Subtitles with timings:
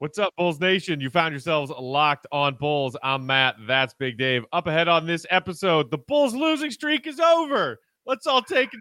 [0.00, 0.98] What's up, Bulls Nation?
[0.98, 2.96] You found yourselves locked on Bulls.
[3.02, 3.56] I'm Matt.
[3.66, 4.46] That's Big Dave.
[4.50, 7.78] Up ahead on this episode, the Bulls losing streak is over.
[8.06, 8.80] Let's all take it.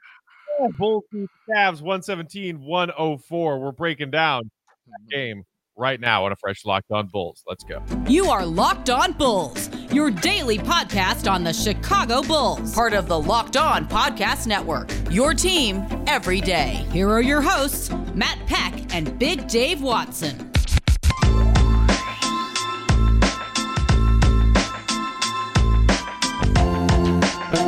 [0.77, 1.03] Bulls
[1.49, 3.59] Cavs 117 104.
[3.59, 4.49] We're breaking down
[4.87, 5.43] that game
[5.75, 7.43] right now on a fresh Locked On Bulls.
[7.45, 7.83] Let's go.
[8.07, 13.19] You are Locked On Bulls, your daily podcast on the Chicago Bulls, part of the
[13.19, 14.89] Locked On Podcast Network.
[15.11, 16.85] Your team every day.
[16.93, 20.48] Here are your hosts, Matt Peck and Big Dave Watson.
[27.49, 27.63] What's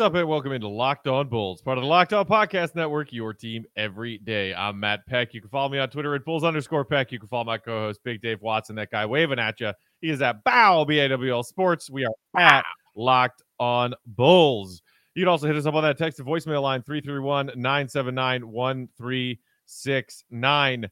[0.00, 3.32] up, and welcome into Locked On Bulls, part of the Locked On Podcast Network, your
[3.32, 4.52] team every day.
[4.52, 5.32] I'm Matt Peck.
[5.32, 7.12] You can follow me on Twitter at Bulls underscore Peck.
[7.12, 9.70] You can follow my co host, Big Dave Watson, that guy waving at you.
[10.00, 11.88] He is at BOW, B A W L Sports.
[11.88, 12.64] We are at
[12.96, 14.82] Locked On Bulls.
[15.14, 20.90] You can also hit us up on that text to voicemail line 331 979 1369.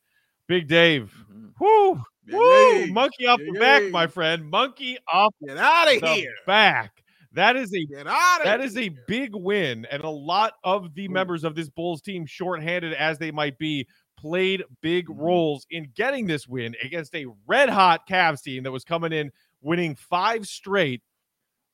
[0.48, 1.12] Big Dave.
[1.30, 1.46] Mm-hmm.
[1.64, 2.02] Whoo!
[2.26, 2.86] Yay.
[2.86, 2.92] Woo!
[2.92, 3.58] Monkey off the Yay.
[3.60, 4.48] back, my friend.
[4.48, 6.34] Monkey off Get out of the here.
[6.46, 7.02] back.
[7.32, 10.94] That is a Get out of that is a big win, and a lot of
[10.94, 13.86] the members of this Bulls team, shorthanded as they might be,
[14.16, 15.18] played big Mhm.
[15.18, 19.32] roles in getting this win against a red hot Cavs team that was coming in
[19.60, 21.02] winning five straight.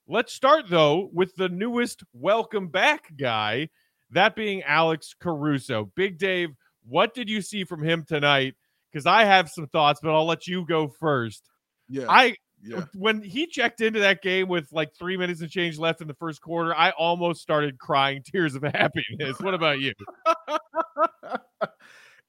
[0.08, 3.68] Let's start though with the newest welcome back guy,
[4.10, 5.92] that being Alex Caruso.
[5.94, 6.54] Big Dave,
[6.86, 8.54] what did you see from him tonight?
[8.90, 11.48] Because I have some thoughts, but I'll let you go first.
[11.88, 12.06] Yeah.
[12.08, 12.84] I yeah.
[12.94, 16.14] when he checked into that game with like three minutes and change left in the
[16.14, 19.38] first quarter, I almost started crying tears of happiness.
[19.40, 19.92] What about you?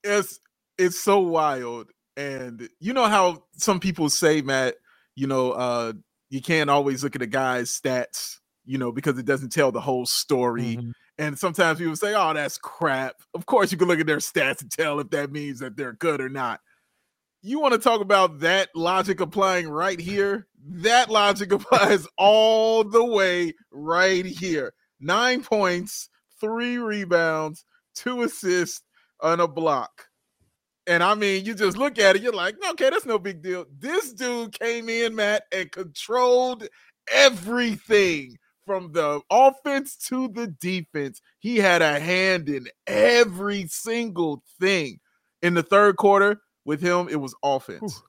[0.04, 0.40] it's
[0.78, 1.90] it's so wild.
[2.18, 4.76] And you know how some people say, Matt,
[5.16, 5.94] you know, uh,
[6.30, 9.82] you can't always look at a guy's stats, you know, because it doesn't tell the
[9.82, 10.78] whole story.
[10.78, 10.92] Mhm.
[11.22, 14.64] And sometimes people say, "Oh, that's crap." Of course, you can look at their stats
[14.64, 16.61] and tell if that means that they're good or not.
[17.44, 20.48] You want to talk about that logic applying right here?
[20.65, 24.73] That logic applies all the way right here.
[24.99, 28.81] Nine points, three rebounds, two assists,
[29.21, 30.08] and a block.
[30.87, 33.67] And I mean, you just look at it, you're like, okay, that's no big deal.
[33.77, 36.67] This dude came in, Matt, and controlled
[37.11, 38.39] everything
[38.71, 41.21] from the offense to the defense.
[41.39, 45.02] He had a hand in every single thing.
[45.42, 48.02] In the third quarter, with him, it was offense.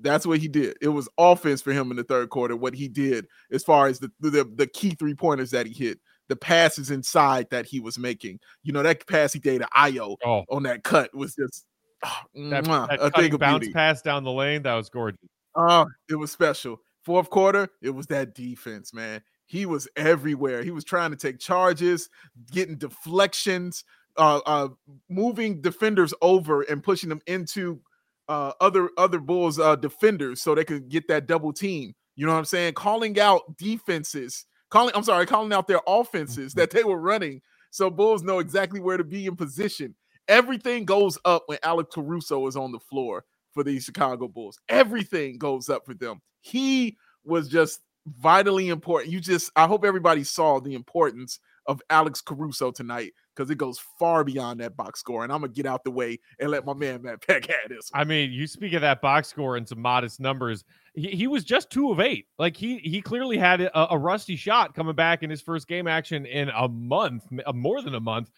[0.00, 0.76] That's what he did.
[0.82, 2.56] It was offense for him in the third quarter.
[2.56, 6.00] What he did as far as the the, the key three pointers that he hit,
[6.26, 8.40] the passes inside that he was making.
[8.64, 11.64] You know that pass he gave to Ayo Oh, on that cut was just
[12.04, 13.72] ah, that, mwah, that a thing of bounce beauty.
[13.72, 15.20] pass down the lane, that was gorgeous.
[15.54, 16.80] Oh, it was special.
[17.04, 19.22] Fourth quarter, it was that defense, man.
[19.48, 20.62] He was everywhere.
[20.62, 22.10] He was trying to take charges,
[22.52, 23.82] getting deflections,
[24.18, 24.68] uh, uh,
[25.08, 27.80] moving defenders over and pushing them into
[28.28, 31.94] uh, other other Bulls uh, defenders so they could get that double team.
[32.14, 32.74] You know what I'm saying?
[32.74, 34.92] Calling out defenses, calling.
[34.94, 38.98] I'm sorry, calling out their offenses that they were running, so Bulls know exactly where
[38.98, 39.94] to be in position.
[40.28, 44.58] Everything goes up when Alex Caruso is on the floor for the Chicago Bulls.
[44.68, 46.20] Everything goes up for them.
[46.42, 47.80] He was just
[48.20, 49.12] vitally important.
[49.12, 53.78] You just, I hope everybody saw the importance of Alex Caruso tonight because it goes
[53.98, 55.22] far beyond that box score.
[55.22, 57.90] And I'm gonna get out the way and let my man Matt Peck have this.
[57.92, 58.00] one.
[58.00, 60.64] I mean, you speak of that box score and some modest numbers.
[60.94, 62.26] He, he was just two of eight.
[62.38, 65.86] Like he he clearly had a, a rusty shot coming back in his first game
[65.86, 68.30] action in a month, uh, more than a month.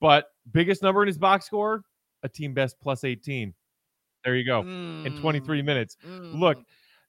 [0.00, 1.82] But biggest number in his box score,
[2.22, 3.54] a team best plus 18.
[4.24, 4.60] There you go.
[4.60, 5.96] In 23 minutes.
[6.06, 6.58] Mm, look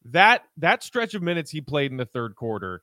[0.05, 2.81] that that stretch of minutes he played in the third quarter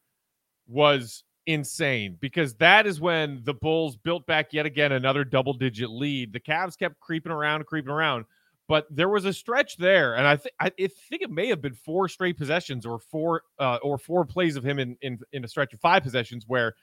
[0.69, 5.91] was insane because that is when the bulls built back yet again another double digit
[5.91, 6.33] lead.
[6.33, 8.25] The Cavs kept creeping around creeping around
[8.69, 11.75] but there was a stretch there and i think i think it may have been
[11.75, 15.49] four straight possessions or four uh, or four plays of him in, in in a
[15.49, 16.75] stretch of five possessions where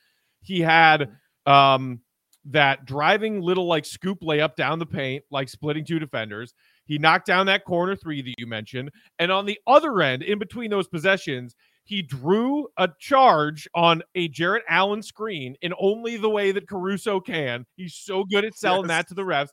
[0.42, 1.10] he had
[1.46, 2.00] um
[2.46, 6.54] that driving little like scoop layup down the paint like splitting two defenders
[6.86, 8.92] he knocked down that corner three that you mentioned.
[9.20, 14.28] And on the other end, in between those possessions, he drew a charge on a
[14.30, 17.66] Jarrett Allen screen in only the way that Caruso can.
[17.76, 18.88] He's so good at selling Yes.
[18.90, 19.50] that to the refs.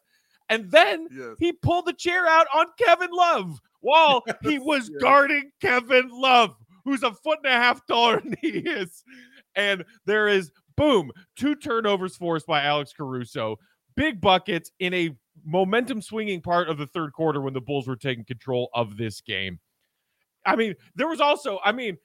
[0.49, 1.37] And then Yes.
[1.39, 5.01] he pulled the chair out on Kevin Love while he was yes.
[5.01, 6.55] guarding Kevin Love,
[6.85, 9.03] who's a foot and a half taller than he is.
[9.57, 13.57] And there is, boom, two turnovers forced by Alex Caruso,
[14.01, 15.15] big buckets in a
[15.45, 19.21] momentum swinging part of the third quarter when the Bulls were taking control of this
[19.21, 19.59] game.
[20.47, 21.99] I mean, there was also, I mean,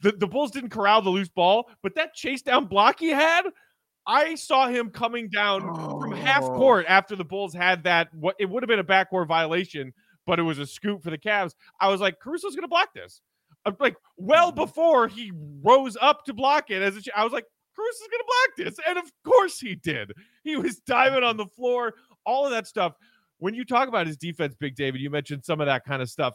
[0.00, 3.42] the, the Bulls didn't corral the loose ball, but that chase down block he had
[4.04, 6.00] I saw him coming down oh.
[6.00, 6.56] from half Oh.
[6.56, 8.12] court after the Bulls had that.
[8.12, 9.92] What it would have been a backcourt violation,
[10.26, 11.54] but it was a scoop for the Cavs.
[11.80, 13.20] I was like, Caruso's going to block this.
[13.64, 14.56] I'm like, well Mhm.
[14.56, 15.30] before he
[15.62, 18.78] rose up to block it, as a, I was like, Caruso's going to block this,
[18.88, 20.12] and of course he did.
[20.44, 21.94] He was diving on the floor,
[22.26, 22.94] all of that stuff.
[23.38, 26.10] When you talk about his defense, Big David, you mentioned some of that kind of
[26.10, 26.34] stuff.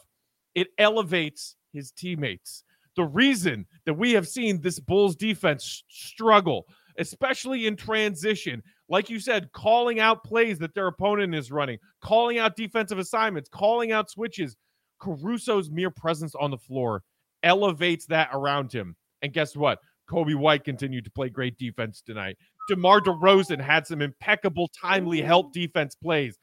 [0.54, 2.64] It elevates his teammates.
[2.96, 6.66] The reason that we have seen this Bulls defense struggle,
[6.98, 12.38] especially in transition, like you said, calling out plays that their opponent is running, calling
[12.38, 14.56] out defensive assignments, calling out switches.
[15.00, 17.04] Caruso's mere presence on the floor
[17.44, 18.96] elevates that around him.
[19.22, 19.78] And guess what?
[20.10, 22.36] Coby White continued to play great defense tonight.
[22.68, 26.38] DeMar DeRozan had some impeccable, timely help defense plays.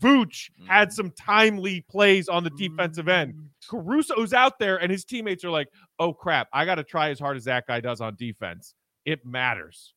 [0.00, 0.94] Vooch had mm-hmm.
[0.94, 3.34] some timely plays on the defensive end.
[3.34, 3.76] Mm-hmm.
[3.76, 5.68] Caruso's out there, and his teammates are like,
[5.98, 8.74] oh crap, I got to try as hard as that guy does on defense.
[9.04, 9.94] It matters.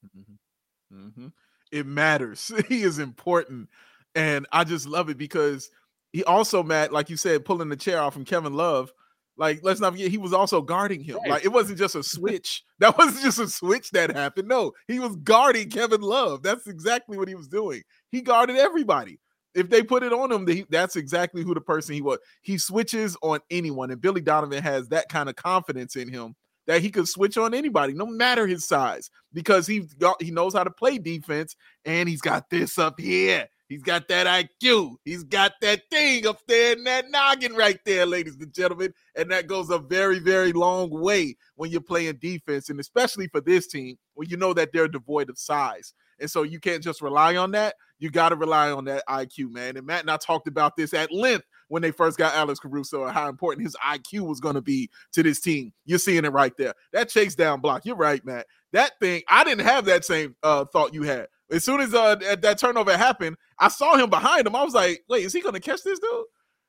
[0.92, 1.28] hmm
[1.72, 2.52] It matters.
[2.68, 3.70] he is important,
[4.16, 5.70] and I just love it because
[6.14, 8.92] he also, Matt, like you said, pulling the chair off from Kevin Love.
[9.38, 11.18] Like, let's not forget, he was also guarding him.
[11.28, 12.64] Like, it wasn't just a switch.
[12.80, 14.48] that wasn't just a switch that happened.
[14.48, 16.44] No, he was guarding Kevin Love.
[16.44, 17.82] That's exactly what he was doing.
[18.12, 19.20] He guarded everybody.
[19.54, 22.20] If they put it on him, that's exactly who the person he was.
[22.42, 26.36] He switches on anyone, and Billy Donovan has that kind of confidence in him
[26.68, 30.54] that he could switch on anybody, no matter his size, because he got he knows
[30.54, 31.56] how to play defense,
[31.86, 33.48] and he's got this up here.
[33.72, 34.98] He's got that IQ.
[35.06, 38.94] He's got that thing up there in that noggin right there, ladies and gentlemen.
[39.16, 43.40] And that goes a very, very long way when you're playing defense, and especially for
[43.40, 45.94] this team, when you know that they're devoid of size.
[46.20, 47.76] And so you can't just rely on that.
[47.98, 49.78] You got to rely on that IQ, man.
[49.78, 53.06] And Matt and I talked about this at length when they first got Alex Caruso
[53.06, 55.72] and how important his IQ was going to be to this team.
[55.86, 56.74] You're seeing it right there.
[56.92, 57.86] That chase down block.
[57.86, 58.48] You're right, Matt.
[58.74, 61.28] That thing, I didn't have that same uh, thought you had.
[61.52, 64.56] As soon as uh, that turnover happened, I saw him behind him.
[64.56, 66.26] I was like, wait, is he going to catch this dude?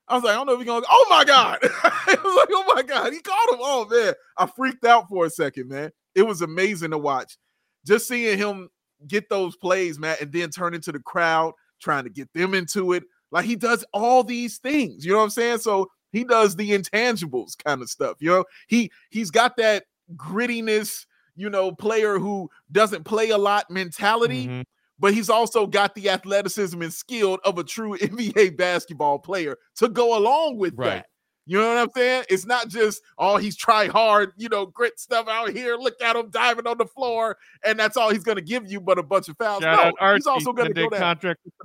[0.08, 0.88] I was like, I don't know if he's going to.
[0.90, 1.58] Oh my God.
[1.62, 3.12] I was like, oh my God.
[3.12, 3.60] He caught him.
[3.60, 4.14] Oh man.
[4.36, 5.90] I freaked out for a second, man.
[6.14, 7.38] It was amazing to watch.
[7.86, 8.68] Just seeing him
[9.06, 12.92] get those plays, Matt, and then turn into the crowd, trying to get them into
[12.92, 13.04] it.
[13.30, 15.04] Like he does all these things.
[15.04, 15.58] You know what I'm saying?
[15.58, 18.16] So he does the intangibles kind of stuff.
[18.20, 21.06] You know, he he's got that grittiness,
[21.36, 24.64] you know, player who doesn't play a lot mentality, Mhm.
[24.98, 29.88] but he's also got the athleticism and skill of a true NBA basketball player to
[29.88, 30.88] go along with Right.
[30.90, 31.06] that.
[31.44, 32.24] You know what I'm saying?
[32.30, 35.76] It's not just, oh, he's try hard, you know, grit stuff out here.
[35.76, 38.80] Look at him diving on the floor, and that's all he's going to give you,
[38.80, 39.62] but a bunch of fouls.
[39.64, 41.16] Shout no, he's also going to go 10-day down.
[41.16, 41.40] contract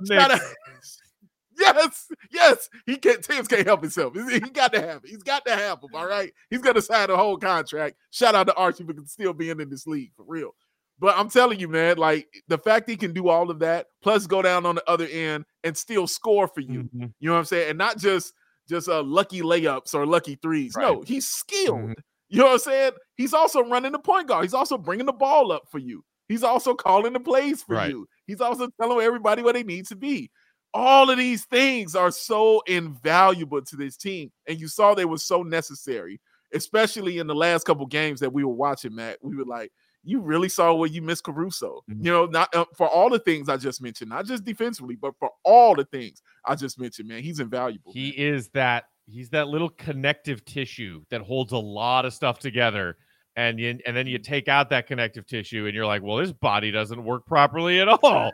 [1.58, 3.24] yes, yes, he can't.
[3.24, 4.14] Thibs can't help himself.
[4.14, 5.10] He got to have it.
[5.10, 5.90] He's got to have him.
[5.94, 7.96] All right, he's going to sign a whole contract.
[8.10, 10.54] Shout out to Archie for still being in this league for real.
[11.00, 14.26] But I'm telling you, man, like the fact he can do all of that, plus
[14.26, 16.88] go down on the other end and still score for you.
[16.94, 17.12] Mhm.
[17.20, 17.70] You know what I'm saying?
[17.70, 18.32] And not just
[18.68, 20.74] just uh, lucky layups or lucky threes.
[20.76, 21.78] No, he's skilled.
[21.90, 21.94] Mhm.
[22.28, 22.92] You know what I'm saying?
[23.16, 24.44] He's also running the point guard.
[24.44, 26.04] He's also bringing the ball up for you.
[26.28, 27.88] He's also calling the plays for Right.
[27.90, 28.06] you.
[28.26, 30.30] He's also telling everybody where they need to be.
[30.74, 34.30] All of these things are so invaluable to this team.
[34.46, 36.20] And you saw they were so necessary,
[36.52, 39.18] especially in the last couple games that we were watching, Matt.
[39.22, 39.72] We were like,
[40.04, 41.82] you really saw where you missed Caruso.
[41.90, 42.04] Mhm.
[42.04, 45.14] You know, not uh, for all the things I just mentioned, not just defensively, but
[45.18, 47.22] for all the things I just mentioned, man.
[47.22, 47.92] He's invaluable.
[47.92, 48.34] He man.
[48.34, 52.96] is that he's that little connective tissue that holds a lot of stuff together.
[53.38, 56.32] And you, and then you take out that connective tissue and you're like, well, his
[56.32, 58.32] body doesn't work properly at all.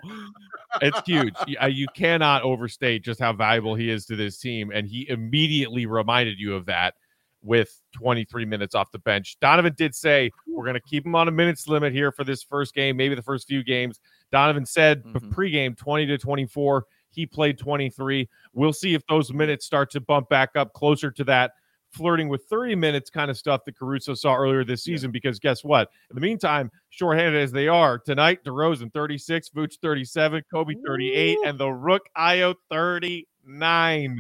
[0.81, 1.35] it's huge.
[1.47, 4.71] You, you cannot overstate just how valuable he is to this team.
[4.75, 6.95] And he immediately reminded you of that
[7.43, 9.37] with 23 minutes off the bench.
[9.43, 12.43] Donovan did say, we're going to keep him on a minutes limit here for this
[12.43, 14.01] first game, maybe the first few games.
[14.33, 15.31] Donovan said Mhm.
[15.35, 16.87] pregame 20 to 24.
[17.11, 18.27] He played 23.
[18.55, 21.53] We'll see if those minutes start to bump back up closer to that
[21.95, 24.95] flirting with 30 minutes kind of stuff that Caruso saw earlier this Yeah.
[24.95, 25.11] season.
[25.11, 25.91] Because guess what?
[26.11, 31.43] In the meantime, shorthanded as they are tonight, DeRozan 36, Vooch 37, Coby 38, Ooh.
[31.47, 34.19] and the Rook Ayo 39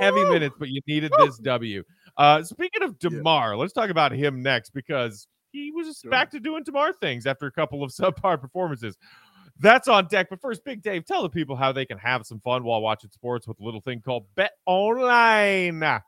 [0.00, 1.82] heavy minutes, but you needed this W.
[2.16, 3.10] Uh, speaking of Yeah.
[3.10, 6.10] DeMar, let's talk about him next because he was Sure.
[6.10, 7.90] back to doing DeMar things after a couple of
[8.24, 8.96] subpar performances.
[9.58, 10.28] That's on deck.
[10.30, 13.10] But first, Big Dave, tell the people how they can have some fun while watching
[13.10, 16.00] sports with a little thing called Bet Online.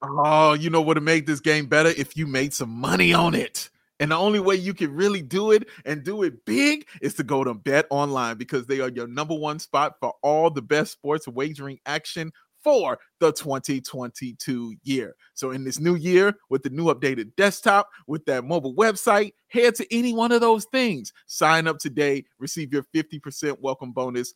[0.00, 3.34] Oh, you know what to make this game better if you made some money on
[3.34, 3.68] it.
[4.00, 7.24] And the only way you can really do it and do it big is to
[7.24, 10.92] go to Bet Online because they are your number one spot for all the best
[10.92, 15.16] sports wagering action for the 2022 year.
[15.34, 19.74] So, in this new year, with the new updated desktop, with that mobile website, head
[19.76, 21.12] to any one of those things.
[21.26, 24.32] Sign up today, receive your 50% welcome bonus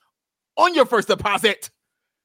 [0.56, 1.70] on your first deposit.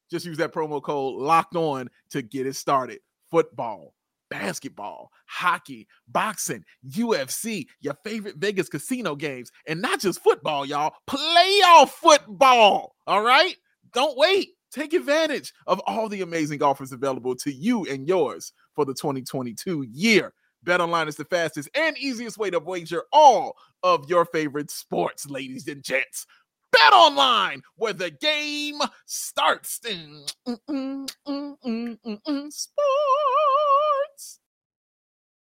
[0.10, 3.00] Just use that promo code locked on to get it started.
[3.32, 3.94] Football,
[4.30, 10.94] basketball, hockey, boxing, UFC, your favorite Vegas casino games, and not just football, y'all.
[11.10, 12.96] Playoff football.
[13.06, 13.56] All right?
[13.94, 14.50] Don't wait.
[14.72, 19.86] Take advantage of all the amazing offers available to you and yours for the 2022
[19.90, 20.34] year.
[20.64, 25.30] Bet online is the fastest and easiest way to wager all of your favorite sports,
[25.30, 26.26] ladies and gents.
[26.74, 29.76] Bet online where the game starts.
[29.76, 30.36] Sports.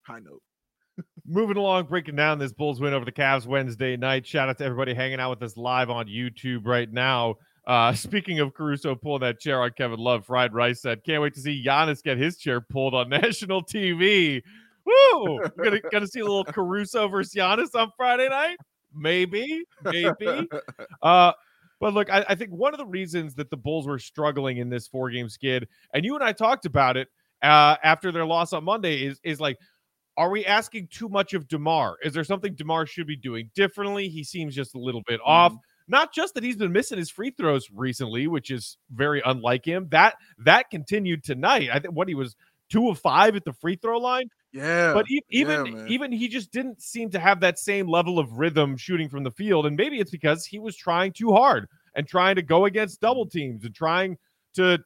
[0.08, 0.42] High note.
[1.26, 4.26] Moving along, breaking down this Bulls win over the Cavs Wednesday night.
[4.26, 7.36] Shout out to everybody hanging out with us live on YouTube right now.
[7.68, 11.34] Uh, speaking of Caruso pulling that chair on Kevin Love, Fried Rice said, "Can't wait
[11.34, 14.42] to see Giannis get his chair pulled on national TV."
[14.86, 15.40] Woo!
[15.62, 18.58] Gonna gonna see a little Caruso versus Giannis on Friday night.
[18.94, 20.48] Maybe, maybe.
[21.02, 21.34] Uh,
[21.80, 24.70] but look, I, I think one of the reasons that the Bulls were struggling in
[24.70, 27.10] this four game skid, and you and I talked about it
[27.44, 29.58] uh, after their loss on Monday, is is like
[30.18, 31.98] are we asking too much of DeMar?
[32.04, 34.08] Is there something DeMar should be doing differently?
[34.08, 35.30] He seems just a little bit mm-hmm.
[35.30, 35.56] off.
[35.88, 39.88] Not just that he's been missing his free throws recently, which is very unlike him.
[39.92, 41.70] That that continued tonight.
[41.72, 42.36] I think what he was
[42.70, 44.30] two of five at the free throw line.
[44.52, 44.94] Yeah.
[44.94, 48.32] But e- even yeah, even he just didn't seem to have that same level of
[48.32, 49.66] rhythm shooting from the field.
[49.66, 53.28] And maybe it's because he was trying too hard and trying to go against double
[53.28, 54.18] teams and trying
[54.56, 54.80] to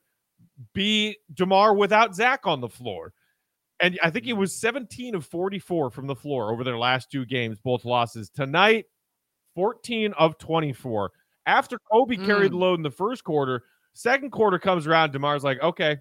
[0.74, 3.14] be DeMar without Zach on the floor.
[3.82, 7.26] And I think it was 17 of 44 from the floor over their last two
[7.26, 8.30] games, both losses.
[8.30, 8.86] Tonight,
[9.56, 11.12] 14 of 24.
[11.46, 12.26] After Coby mm.
[12.26, 15.14] carried the load in the first quarter, second quarter comes around.
[15.14, 15.98] DeMar's like, okay,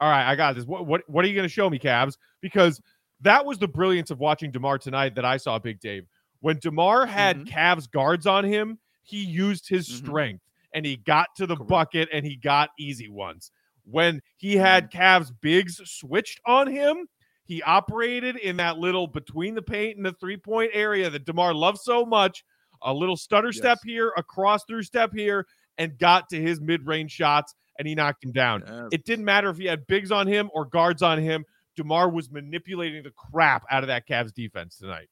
[0.00, 0.64] all right, I got this.
[0.64, 2.16] What what, what are you going to show me, Cavs?
[2.40, 2.80] Because
[3.20, 6.06] that was the brilliance of watching DeMar tonight that I saw, Big Dave.
[6.40, 7.48] When DeMar had mm-hmm.
[7.48, 10.06] Cavs guards on him, he used his mm-hmm.
[10.06, 11.68] strength and he got to the Correct.
[11.68, 13.50] bucket and he got easy ones.
[13.84, 15.00] When he had mm-hmm.
[15.00, 17.08] Cavs bigs switched on him,
[17.48, 21.54] he operated in that little between the paint and the three point area that DeMar
[21.54, 22.44] loves so much.
[22.82, 23.56] A little stutter yes.
[23.56, 25.46] step here, a cross through step here,
[25.78, 28.64] and got to his mid range shots and he knocked him down.
[28.66, 28.88] Yes.
[28.92, 31.44] It didn't matter if he had bigs on him or guards on him.
[31.74, 35.08] DeMar was manipulating the crap out of that Cavs defense tonight.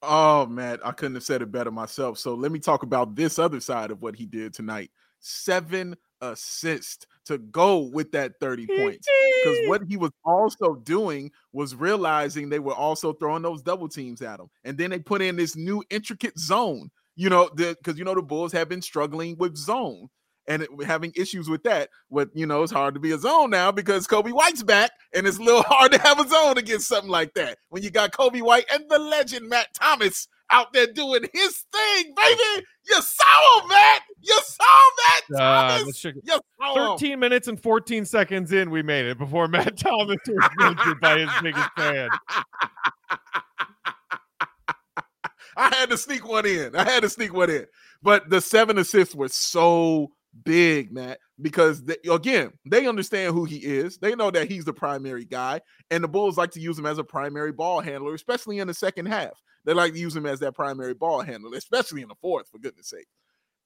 [0.00, 2.18] Oh man, I couldn't have said it better myself.
[2.18, 4.92] So let me talk about this other side of what he did tonight.
[5.18, 9.06] Seven assists to go with that 30 points.
[9.44, 14.22] Because what he was also doing was realizing they were also throwing those double teams
[14.22, 14.46] at him.
[14.64, 18.22] And then they put in this new intricate zone, you know, because you know the
[18.22, 20.08] Bulls have been struggling with zone
[20.48, 21.90] and it, having issues with that.
[22.08, 25.26] What you know, it's hard to be a zone now because Coby White's back, and
[25.26, 28.12] it's a little hard to have a zone against something like that when you got
[28.12, 32.66] Coby White and the legend Matt Thomas out there doing his thing, baby.
[32.88, 34.02] You saw him, Matt.
[34.20, 36.04] You saw Matt uh, Thomas.
[36.04, 37.20] Uh, you saw 13 him.
[37.20, 41.30] minutes and 14 seconds in, we made it before Matt Thomas was mentioned by his
[41.42, 42.08] biggest fan.
[45.56, 46.74] I had to sneak one in.
[46.76, 47.66] I had to sneak one in.
[48.02, 50.12] But the seven assists were so
[50.44, 53.98] big, Matt, because they, again, they understand who he is.
[53.98, 55.60] They know that he's the primary guy,
[55.90, 58.74] and the Bulls like to use him as a primary ball handler, especially in the
[58.74, 59.40] second half.
[59.64, 62.58] They like to use him as that primary ball handler, especially in the fourth, for
[62.58, 63.06] goodness sake.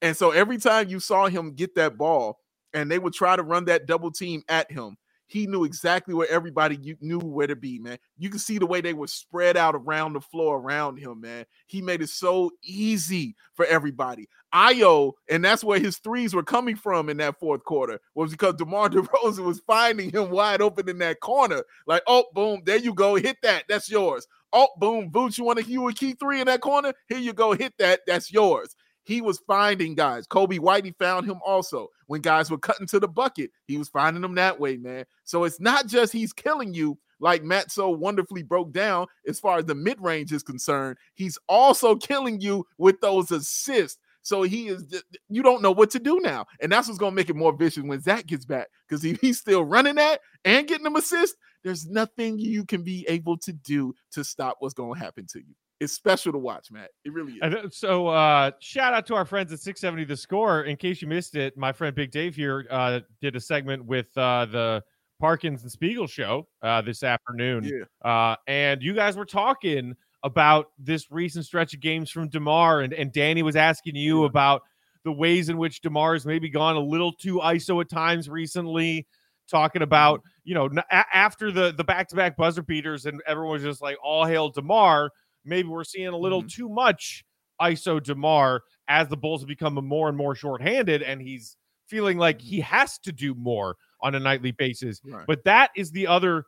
[0.02, 2.38] And so every time you saw him get that ball,
[2.75, 4.96] and they would try to run that double team at him,
[5.26, 7.99] he knew exactly where everybody knew where to be, man.
[8.16, 11.45] You can see the way they were spread out around the floor around him, man.
[11.66, 14.28] He made it so easy for everybody.
[14.54, 18.54] Ayo, and that's where his threes were coming from in that fourth quarter, was because
[18.54, 21.62] DeMar DeRozan was finding him wide open in that corner.
[21.87, 23.16] Like, oh, boom, there you go.
[23.16, 23.64] Hit that.
[23.68, 24.26] That's yours.
[24.52, 26.95] Oh, boom, Boots, you want to you a key three in that corner?
[27.09, 27.52] Here you go.
[27.52, 28.00] Hit that.
[28.06, 30.26] That's yours he was finding guys.
[30.26, 31.88] Coby Whitey found him also.
[32.08, 35.04] When guys were cutting to the bucket, he was finding them that way, man.
[35.22, 39.58] So it's not just he's killing you, like Matt so wonderfully broke down as far
[39.58, 40.98] as the mid range is concerned.
[41.14, 44.00] He's also killing you with those assists.
[44.22, 46.46] So he is, you don't know what to do now.
[46.60, 49.20] And that's what's going to make it more vicious when Zach gets back because if
[49.20, 53.52] he's still running that and getting them assists, there's nothing you can be able to
[53.52, 56.90] do to stop what's going to happen to you it's special to watch, Matt.
[57.04, 57.76] It really is.
[57.76, 60.64] So, uh, shout out to our friends at 670 The Score.
[60.64, 64.06] In case you missed it, my friend Big Dave here uh, did a segment with
[64.16, 64.83] uh, the
[65.21, 67.64] Parkins and Spiegel show uh, this afternoon.
[67.64, 68.11] Yeah.
[68.11, 72.92] Uh, and you guys were talking about this recent stretch of games from DeMar, and,
[72.92, 74.26] and Danny was asking you yeah.
[74.26, 74.62] about
[75.04, 79.06] the ways in which DeMar has maybe gone a little too ISO at times recently.
[79.49, 83.62] talking about, you know, after the the back to back buzzer beaters and everyone was
[83.62, 85.11] just like, all hail DeMar.
[85.46, 86.50] Maybe we're seeing a little Mhm.
[86.52, 87.24] too much
[87.60, 91.56] ISO DeMar as the Bulls have become more and more shorthanded, and he's
[91.88, 95.00] feeling like he has to do more on a nightly basis.
[95.04, 95.26] Right.
[95.26, 96.44] But that is the other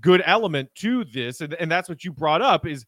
[0.00, 2.84] good element to this, and, and that's what you brought up is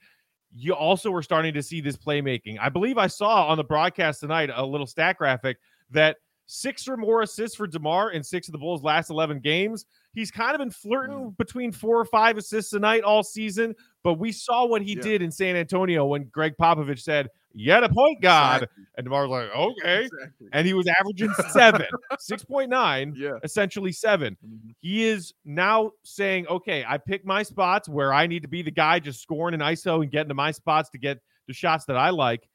[0.52, 2.58] you also were starting to see this playmaking.
[2.58, 5.58] I believe I saw on the broadcast tonight a little stat graphic
[5.90, 9.86] that six or more assists for DeMar in six of the Bulls' last 11 games.
[10.12, 11.36] He's kind of been flirting Mm.
[11.36, 15.02] between four or five assists a night all season, but we saw what he Yeah.
[15.02, 18.62] did in San Antonio when Gregg Popovich said, Yet a point guard.
[18.62, 18.84] Exactly.
[18.96, 20.04] And DeMar was like, Okay.
[20.04, 20.48] Exactly.
[20.52, 21.86] And he was averaging seven,
[22.20, 23.38] 6.9, Yeah.
[23.42, 24.74] essentially seven Mhm.
[24.80, 28.70] he is now saying, okay, I pick my spots where I need to be the
[28.70, 31.96] guy just scoring an ISO and getting to my spots to get the shots that
[31.96, 32.48] I like.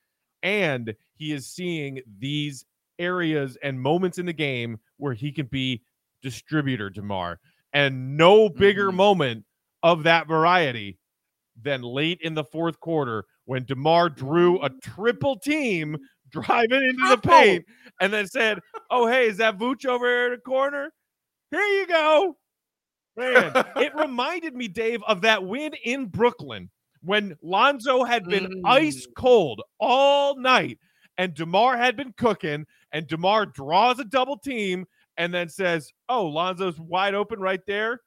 [0.44, 2.66] And he is seeing these
[2.98, 5.82] areas and moments in the game where he can be
[6.26, 7.40] distributor DeMar.
[7.72, 8.96] And no bigger Mhm.
[8.96, 9.46] moment
[9.84, 10.98] of that variety
[11.62, 15.96] than late in the fourth quarter when DeMar drew a triple team
[16.32, 17.64] driving into the paint
[18.02, 20.92] and then said, Oh, hey, is that Vooch over here in the corner?
[21.52, 22.38] Here you go.
[23.16, 26.70] Man, it reminded me, Dave, of that win in Brooklyn
[27.02, 29.14] when Lonzo had been ice Mm.
[29.16, 30.80] cold all night
[31.18, 34.86] and DeMar had been cooking, and DeMar draws a double team
[35.18, 38.02] and then says, Oh, Lonzo's wide open right there.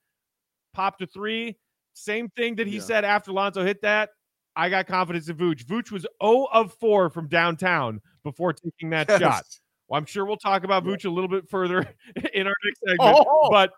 [0.75, 1.57] Popped a three.
[1.95, 2.83] Same thing that he Yeah.
[2.83, 4.11] said after Lonzo hit that.
[4.57, 5.65] I got confidence in Vooch.
[5.65, 9.45] Vooch was 0 of 4 from downtown before taking that shot.
[9.89, 10.85] Well, I'm sure we'll talk about.
[10.85, 11.79] Vooch a little bit further
[12.35, 13.27] in our next segment.
[13.29, 13.73] Oh, But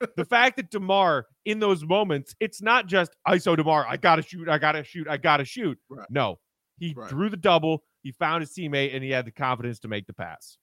[0.16, 4.48] the fact that DeMar in those moments, it's not just ISO DeMar, I gotta shoot,
[4.48, 5.78] I gotta shoot, I gotta shoot.
[5.88, 6.06] Right.
[6.10, 6.38] No.
[6.78, 7.10] He Right.
[7.10, 10.14] drew the double, he found his teammate, and he had the confidence to make the
[10.14, 10.56] pass.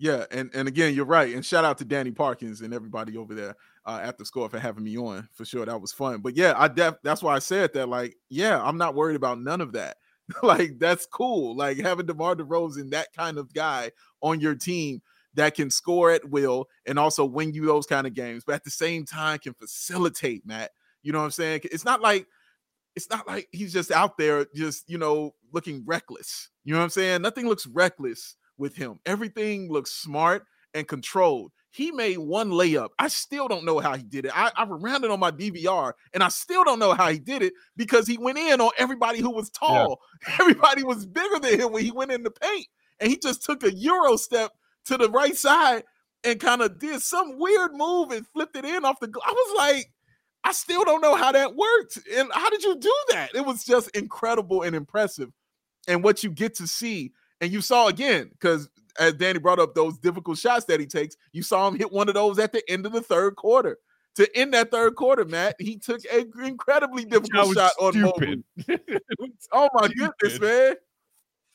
[0.00, 1.34] Yeah, and and again, you're right.
[1.34, 3.54] And shout out to Danny Parkins and everybody over there
[3.84, 5.28] uh, at the score for having me on.
[5.34, 6.22] For sure, that was fun.
[6.22, 7.90] But yeah, I def that's why I said that.
[7.90, 9.98] Like, yeah, I'm not worried about none of that.
[10.42, 11.54] like, that's cool.
[11.54, 13.90] Like having DeMar DeRozan, that kind of guy
[14.22, 15.02] on your team
[15.34, 18.64] that can score at will and also win you those kind of games, but at
[18.64, 20.70] the same time can facilitate, Matt.
[21.02, 21.60] You know what I'm saying?
[21.64, 22.26] It's not like
[22.96, 26.48] it's not like he's just out there just, you know, looking reckless.
[26.64, 27.20] You know what I'm saying?
[27.20, 29.00] Nothing looks reckless with him.
[29.06, 30.44] Everything looks smart
[30.74, 31.50] and controlled.
[31.72, 32.88] He made one layup.
[32.98, 34.32] I still don't know how he did it.
[34.34, 37.42] I, I ran it on my DVR and I still don't know how he did
[37.42, 40.00] it because he went in on everybody who was tall.
[40.40, 42.66] Everybody was bigger than him when he went in the paint.
[42.98, 44.52] And he just took a Euro step
[44.86, 45.84] to the right side
[46.24, 49.06] and kind of did some weird move and flipped it in off the.
[49.06, 49.90] I was like,
[50.42, 51.98] I still don't know how that worked.
[52.16, 53.34] And how did you do that?
[53.34, 55.30] It was just incredible and impressive.
[55.88, 59.74] And what you get to see, and you saw again, because as Danny brought up
[59.74, 62.62] those difficult shots that he takes, you saw him hit one of those at the
[62.70, 63.78] end of the third quarter.
[64.16, 68.42] To end that third quarter, Matt, he took an incredibly difficult shot on Mobley.
[68.60, 69.02] stupid.
[69.52, 70.74] Oh my goodness, man.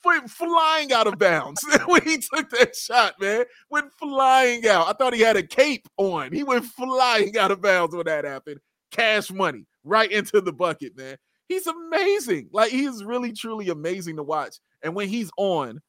[0.03, 3.45] Went flying out of bounds when he took that shot, man.
[3.69, 4.87] Went flying out.
[4.87, 6.31] I thought he had a cape on.
[6.31, 8.59] He went flying out of bounds when that happened.
[8.91, 11.17] Cash money right into the bucket, man.
[11.47, 12.49] He's amazing.
[12.51, 14.57] Like he's really truly amazing to watch.
[14.83, 15.81] And when he's on,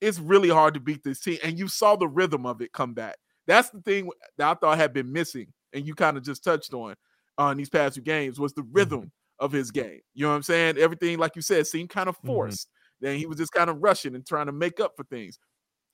[0.00, 1.38] it's really hard to beat this team.
[1.44, 3.16] And you saw the rhythm of it come back.
[3.46, 6.72] That's the thing that I thought had been missing, and you kind of just touched
[6.74, 6.94] on
[7.38, 10.00] on these past few games was the rhythm of his game.
[10.14, 10.76] You know what I'm saying?
[10.78, 12.26] Everything, like you said, seemed kind of Mhm.
[12.26, 12.68] forced.
[13.00, 15.38] Then he was just kind of rushing and trying to make up for things.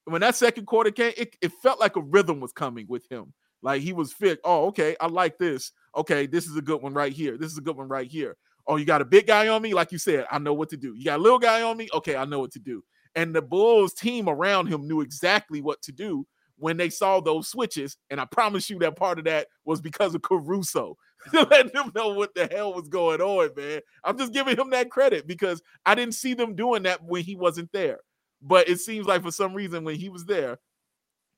[0.04, 3.32] When that second quarter came, it, it felt like a rhythm was coming with him.
[3.62, 4.40] Like he was fit.
[4.44, 5.72] Oh, okay, I like this.
[5.96, 7.36] Okay, this is a good one right here.
[7.38, 8.36] This is a good one right here.
[8.66, 9.74] Oh, you got a big guy on me?
[9.74, 10.94] Like you said, I know what to do.
[10.94, 11.88] You got a little guy on me?
[11.94, 12.82] Okay, I know what to do.
[13.14, 16.26] And the Bulls team around him knew exactly what to do
[16.56, 17.96] when they saw those switches.
[18.10, 20.96] And I promise you that part of that was because of Caruso.
[21.32, 23.80] Let them know what the hell was going on, man.
[24.04, 27.36] I'm just giving him that credit because I didn't see them doing that when he
[27.36, 28.00] wasn't there.
[28.42, 30.58] But it seems like for some reason when he was there,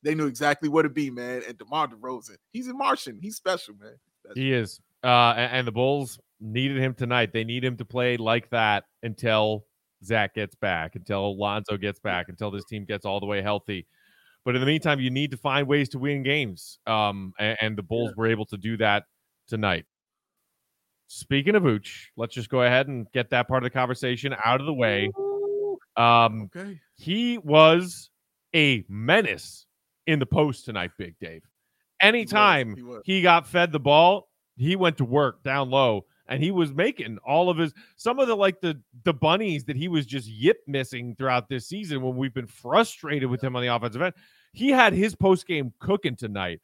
[0.03, 1.43] they knew exactly what to be, man.
[1.47, 3.19] And DeMar DeRozan, he's a Martian.
[3.21, 3.95] He's special, man.
[4.35, 4.81] He is.
[5.03, 7.33] Uh, a- and, the Bulls needed him tonight.
[7.33, 9.65] They need him to play like that until
[10.05, 13.87] Zach gets back, until Lonzo gets back, until this team gets all the way healthy.
[14.45, 16.79] But in the meantime, you need to find ways to win games.
[16.87, 19.05] Um, and, and the Bulls were able to do that
[19.49, 19.85] tonight.
[21.09, 24.61] Speaking of Vooch, let's just go ahead and get that part of the conversation out
[24.61, 25.11] of the way.
[25.97, 26.79] Um, Okay.
[26.97, 28.11] he was
[28.55, 29.67] a menace
[30.07, 31.43] in the post tonight, Big Dave.
[32.01, 33.03] Anytime he was.
[33.05, 37.19] he got fed the ball, he went to work down low and he was making
[37.27, 40.59] all of his some of the like the the bunnies that he was just yip
[40.67, 44.15] missing throughout this season when we've been frustrated with him on the offensive end.
[44.53, 46.61] He had his post game cooking tonight.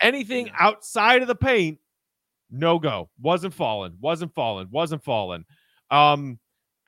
[0.00, 1.78] Anything outside of the paint,
[2.50, 3.08] no go.
[3.20, 3.96] Wasn't falling.
[4.00, 4.68] Wasn't falling.
[4.70, 5.44] Wasn't falling.
[5.90, 6.38] Um,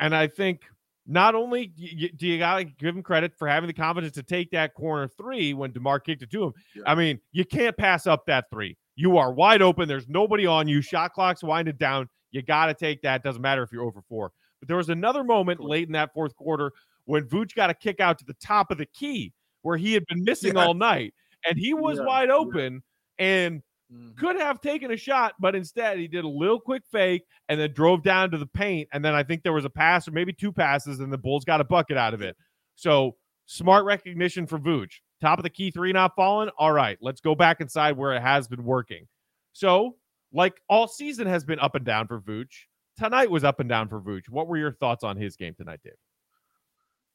[0.00, 0.62] and I think
[1.06, 4.50] not only do you got to give him credit for having the confidence to take
[4.50, 6.52] that corner three when DeMar kicked it to him.
[6.74, 6.82] Yeah.
[6.86, 8.76] I mean, you can't pass up that three.
[8.96, 9.88] You are wide open.
[9.88, 10.80] There's nobody on you.
[10.80, 12.08] Shot clock's winded down.
[12.30, 13.22] You got to take that.
[13.22, 14.32] Doesn't matter if you're over four.
[14.60, 16.72] But there was another moment late in that fourth quarter
[17.04, 20.04] when Vooch got a kick out to the top of the key where he had
[20.06, 20.64] been missing yeah.
[20.64, 21.14] all night,
[21.46, 22.04] and he was yeah.
[22.04, 22.82] wide open
[23.18, 24.10] and mm-hmm.
[24.18, 27.72] could have taken a shot, but instead he did a little quick fake and then
[27.72, 28.88] drove down to the paint.
[28.92, 31.44] And then I think there was a pass or maybe two passes, and the Bulls
[31.44, 32.36] got a bucket out of it.
[32.74, 35.00] So smart recognition for Vooch.
[35.20, 36.50] Top of the key three not falling.
[36.58, 39.06] All right, let's go back inside where it has been working.
[39.52, 39.96] So,
[40.32, 42.66] like all season has been up and down for Vooch.
[42.98, 44.28] Tonight was up and down for Vooch.
[44.28, 45.94] What were your thoughts on his game tonight, Dave?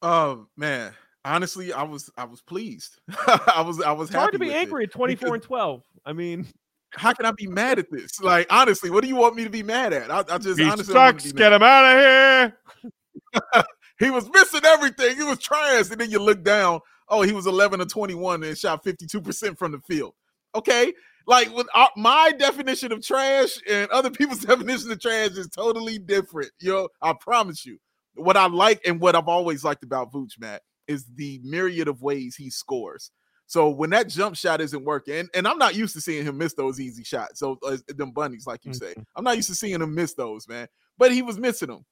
[0.02, 0.94] Oh man,
[1.26, 3.00] honestly, I was I was pleased.
[3.28, 5.84] I was I was it's hard to be angry at 24 and 12.
[6.06, 6.48] I mean,
[6.92, 8.20] how can I be mad at this?
[8.22, 10.10] Like honestly, what do you want me to be mad at?
[10.12, 11.32] I, I just he honestly sucks.
[11.32, 13.64] Get him out of here.
[14.00, 15.18] he was missing everything.
[15.18, 18.58] He was trash, and then you look down oh, he was 11 or 21 and
[18.58, 20.14] shot 52% from the field.
[20.56, 20.94] Okay.
[21.28, 26.00] Like with our, my definition of trash and other people's definition of trash is totally
[26.00, 26.52] different.
[26.60, 27.78] You know, I promise you.
[28.16, 32.02] What I like and what I've always liked about Vooch, Matt, is the myriad of
[32.02, 33.12] ways he scores.
[33.50, 36.38] So when that jump shot isn't working, and, and I'm not used to seeing him
[36.38, 37.40] miss those easy shots.
[37.40, 39.02] So uh, them bunnies, like you say, mm-hmm.
[39.16, 40.68] I'm not used to seeing him miss those, man.
[40.98, 41.86] But he was missing them.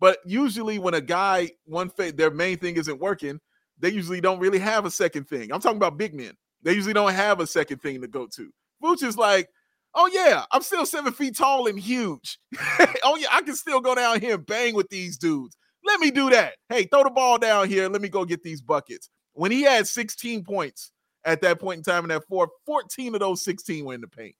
[0.00, 3.40] But usually when a guy one fa- their main thing isn't working,
[3.82, 5.52] they usually don't really have a second thing.
[5.52, 6.32] I'm talking about big men.
[6.62, 8.50] They usually don't have a second thing to go to.
[8.82, 9.48] Vooch is like,
[9.94, 12.38] oh yeah, I'm still seven feet tall and huge.
[13.04, 15.56] oh yeah, I can still go down here and bang with these dudes.
[15.84, 16.54] Let me do that.
[16.68, 17.88] Hey, throw the ball down here.
[17.88, 19.10] Let me go get these buckets.
[19.32, 20.92] When he had 16 points
[21.24, 24.06] at that point in time in that four, 14 of those 16 were in the
[24.06, 24.36] paint.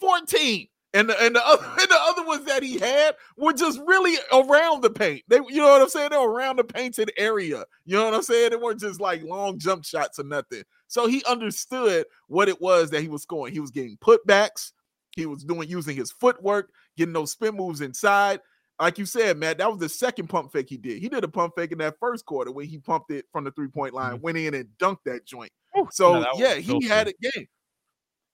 [0.00, 0.68] 14.
[0.94, 4.16] And the, and the other and the other ones that he had were just really
[4.32, 5.22] around the paint.
[5.28, 6.10] They, you know what I'm saying?
[6.10, 7.64] They're around the painted area.
[7.84, 8.50] You know what I'm saying?
[8.50, 10.64] They weren't just like long jump shots or nothing.
[10.88, 13.54] So he understood what it was that he was scoring.
[13.54, 14.72] He was getting putbacks.
[15.16, 18.40] He was doing using his footwork, getting those spin moves inside.
[18.80, 20.98] Like you said, Matt, that was the second pump fake he did.
[20.98, 23.50] He did a pump fake in that first quarter when he pumped it from the
[23.52, 24.22] three point line, mm-hmm.
[24.22, 25.52] went in and dunked that joint.
[25.78, 27.46] Ooh, so no, yeah, he had a game.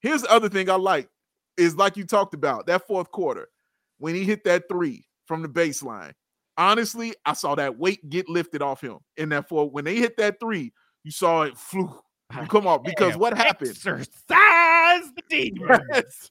[0.01, 1.09] Here's the other thing I like
[1.59, 3.49] is like you talked about that fourth quarter
[3.99, 6.13] when he hit that three from the baseline.
[6.57, 9.71] Honestly, I saw that weight get lifted off him in that four.
[9.71, 10.73] When they hit that three,
[11.05, 11.93] you saw it flew.
[12.35, 13.71] You come on because what happened?
[13.71, 16.31] Exercise the demons.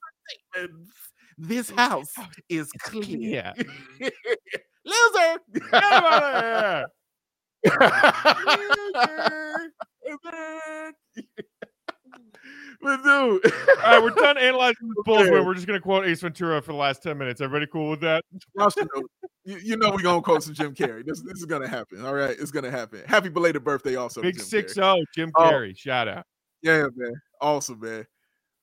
[1.38, 2.14] this house
[2.50, 3.54] is clear.
[4.86, 5.40] Loser.
[5.54, 6.86] Get out
[12.82, 15.22] but dude, all right, we're done analyzing the Bulls.
[15.22, 15.40] Okay.
[15.40, 17.42] We're just gonna quote Ace Ventura for the last ten minutes.
[17.42, 18.24] Everybody cool with that?
[19.46, 21.06] you, you know we're gonna quote some Jim Carrey.
[21.06, 22.06] This, this is gonna happen.
[22.06, 23.02] All right, it's gonna happen.
[23.06, 24.22] Happy belated birthday, also.
[24.22, 25.44] Big six zero, Jim oh.
[25.44, 25.78] Carrey.
[25.78, 26.26] Shout out.
[26.62, 27.14] Yeah, man.
[27.42, 28.06] Awesome, man.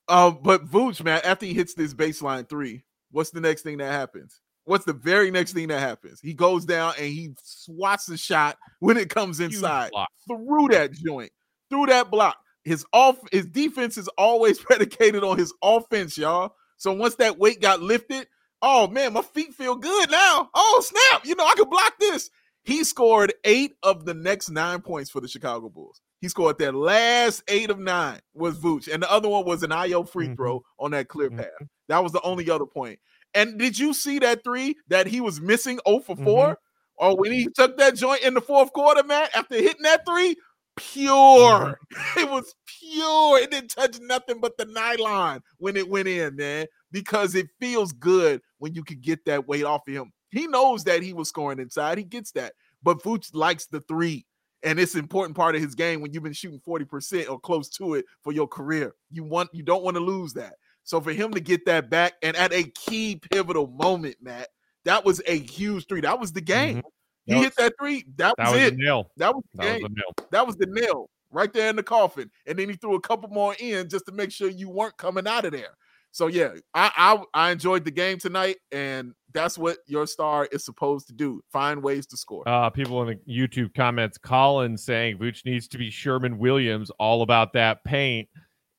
[0.08, 3.90] Um, but Vooch, man, after he hits this baseline three, what's the next thing that
[3.92, 4.40] happens?
[4.64, 6.20] What's the very next thing that happens?
[6.20, 9.90] He goes down and he swats the shot when it comes inside
[10.26, 11.30] through that joint,
[11.68, 16.54] through that block his off his defense is always predicated on his offense, y'all.
[16.76, 18.26] So once that weight got lifted,
[18.62, 20.50] oh man, my feet feel good now.
[20.54, 21.24] Oh snap!
[21.24, 22.30] You know I could block this.
[22.62, 26.00] He scored eight of the next nine points for the Chicago Bulls.
[26.20, 29.70] He scored that last eight of nine was Vooch, and the other one was an
[29.70, 30.36] Ayo free mm-hmm.
[30.36, 31.46] throw on that clear path.
[31.46, 31.64] Mm-hmm.
[31.88, 32.98] That was the only other point.
[33.34, 36.24] And did you see that three that he was missing 0 for 4?
[36.24, 36.52] Mm-hmm.
[36.96, 40.36] Or when he took that joint in the fourth quarter, man, after hitting that three,
[40.76, 41.78] pure.
[42.16, 43.38] It was pure.
[43.40, 47.92] It didn't touch nothing but the nylon when it went in, man, because it feels
[47.92, 50.12] good when you can get that weight off of him.
[50.30, 51.98] He knows that he was scoring inside.
[51.98, 52.54] He gets that.
[52.82, 54.26] But Vooch likes the three.
[54.62, 57.68] And it's an important part of his game when you've been shooting 40% or close
[57.70, 58.94] to it for your career.
[59.10, 60.54] You want you don't want to lose that.
[60.84, 64.48] So for him to get that back and at a key pivotal moment, Matt,
[64.84, 66.00] that was a huge three.
[66.00, 66.78] That was the game.
[66.78, 66.88] Mm-hmm.
[67.26, 68.04] He hit that three.
[68.16, 68.76] That was, that was it.
[68.76, 69.10] nail.
[69.16, 69.82] That was the that game.
[69.82, 70.26] Was nail.
[70.30, 72.30] That was the nail right there in the coffin.
[72.46, 75.26] And then he threw a couple more in just to make sure you weren't coming
[75.26, 75.76] out of there.
[76.12, 80.64] So yeah, I, I I enjoyed the game tonight, and that's what your star is
[80.64, 82.48] supposed to do: find ways to score.
[82.48, 87.52] Uh, people in the YouTube comments, Colin saying Vooch needs to be Sherwin-Williams, all about
[87.54, 88.28] that paint.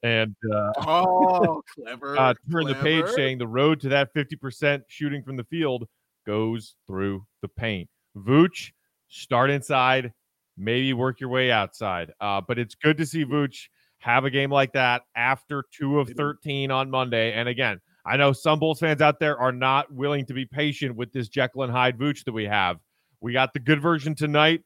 [0.01, 2.17] And uh, oh, clever.
[2.17, 2.69] uh, turn clever.
[2.69, 5.89] the page saying the road to that 50% shooting from the field
[6.25, 7.89] goes through the paint.
[8.15, 8.71] Vooch,
[9.07, 10.13] start inside,
[10.57, 12.11] maybe work your way outside.
[12.19, 13.67] Uh, but it's good to see Vooch
[13.99, 17.33] have a game like that after two of 13 on Monday.
[17.33, 20.95] And again, I know some Bulls fans out there are not willing to be patient
[20.95, 22.77] with this Jekyll and Hyde Vooch that we have.
[23.19, 24.61] We got the good version tonight.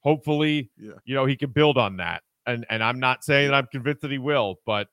[0.00, 0.92] Hopefully, yeah.
[1.04, 2.22] you know, he can build on that.
[2.46, 4.86] And and I'm not saying that I'm convinced that he will, but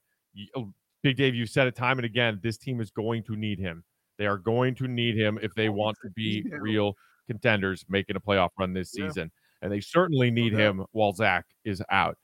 [0.55, 2.39] oh, Big Dave, you said it time and again.
[2.41, 3.83] This team is going to need him.
[4.17, 6.95] They are going to need him if they want to be real
[7.27, 9.31] contenders making a playoff run this season.
[9.33, 9.63] Yeah.
[9.63, 10.63] And they certainly need okay.
[10.63, 12.17] him while Zach is out.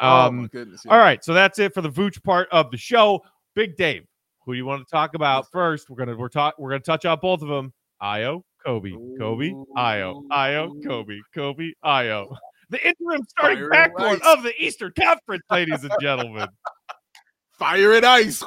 [0.00, 0.92] Oh, um, oh goodness, yeah.
[0.92, 3.22] All right, so that's it for the Vooch part of the show.
[3.54, 4.04] Big Dave,
[4.44, 5.88] who do you want to talk about first?
[5.88, 7.72] We're gonna we're talk we're gonna touch on both of them.
[8.02, 12.34] Ayo, Coby, Coby, Io, Ayo, Coby, Coby, Ayo.
[12.68, 16.48] The interim starting Fire backcourt of the Eastern Conference, ladies and gentlemen.
[17.52, 18.42] Fire and ice.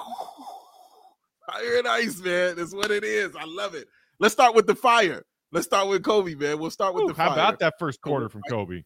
[1.50, 2.58] Fire and ice, man.
[2.58, 3.34] That's what it is.
[3.38, 3.88] I love it.
[4.20, 5.24] Let's start with the fire.
[5.52, 6.60] Let's start with Coby, man.
[6.60, 7.30] We'll start with Ooh, the fire.
[7.30, 8.84] How about that first quarter from Coby?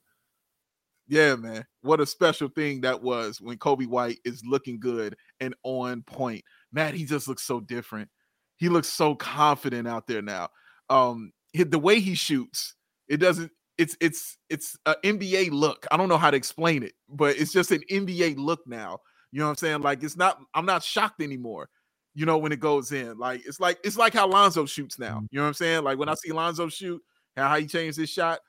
[1.08, 1.66] Yeah, man.
[1.82, 6.44] What a special thing that was when Coby White is looking good and on point.
[6.72, 8.10] Man, he just looks so different.
[8.56, 10.48] He looks so confident out there now.
[10.90, 12.76] Um, the way he shoots,
[13.10, 13.52] it doesn't.
[13.78, 15.86] It's it's it's an NBA look.
[15.92, 19.00] I don't know how to explain it, but it's just an NBA look now.
[19.32, 19.82] You know what I'm saying?
[19.82, 20.40] Like it's not.
[20.54, 21.70] I'm not shocked anymore.
[22.16, 23.18] You know when it goes in.
[23.18, 25.20] Like it's like it's like how Lonzo shoots now.
[25.20, 25.28] Mm.
[25.32, 25.84] You know what I'm saying?
[25.84, 27.02] Like when I see Lonzo shoot,
[27.36, 28.40] how he changed his shot.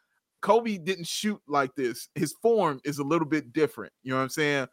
[0.42, 2.08] Coby didn't shoot like this.
[2.14, 3.92] His form is a little bit different.
[4.02, 4.68] You know what I'm saying?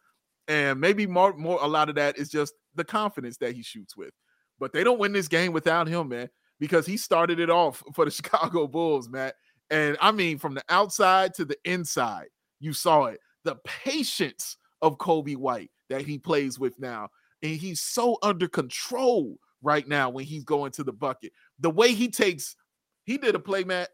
[0.50, 3.96] And maybe more, more a lot of that is just the confidence that he shoots
[3.96, 4.12] with.
[4.60, 8.04] But they don't win this game without him, man, because he started it off for
[8.04, 9.32] the Chicago Bulls, man.
[9.70, 12.28] And I mean, from the outside to the inside,
[12.60, 13.20] you saw it.
[13.46, 17.08] The patience of Coby White that he plays with now.
[17.44, 21.32] And he's so under control right now when he's going to the bucket.
[21.60, 22.56] The way he takes,
[23.04, 23.90] he did a play, Matt,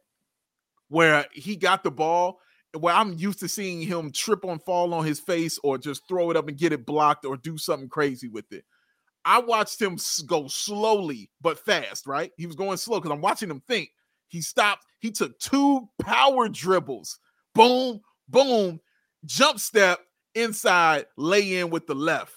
[0.90, 2.40] where he got the ball
[2.78, 6.30] where I'm used to seeing him trip on fall on his face or just throw
[6.32, 8.66] it up and get it blocked or do something crazy with it.
[9.26, 12.32] I watched him go slowly but fast, right?
[12.38, 13.90] He was going slow because I'm watching him think.
[14.30, 17.20] He stopped, he took two power dribbles,
[17.56, 18.80] boom, boom,
[19.26, 20.00] jump step
[20.36, 22.34] inside, lay in with the left.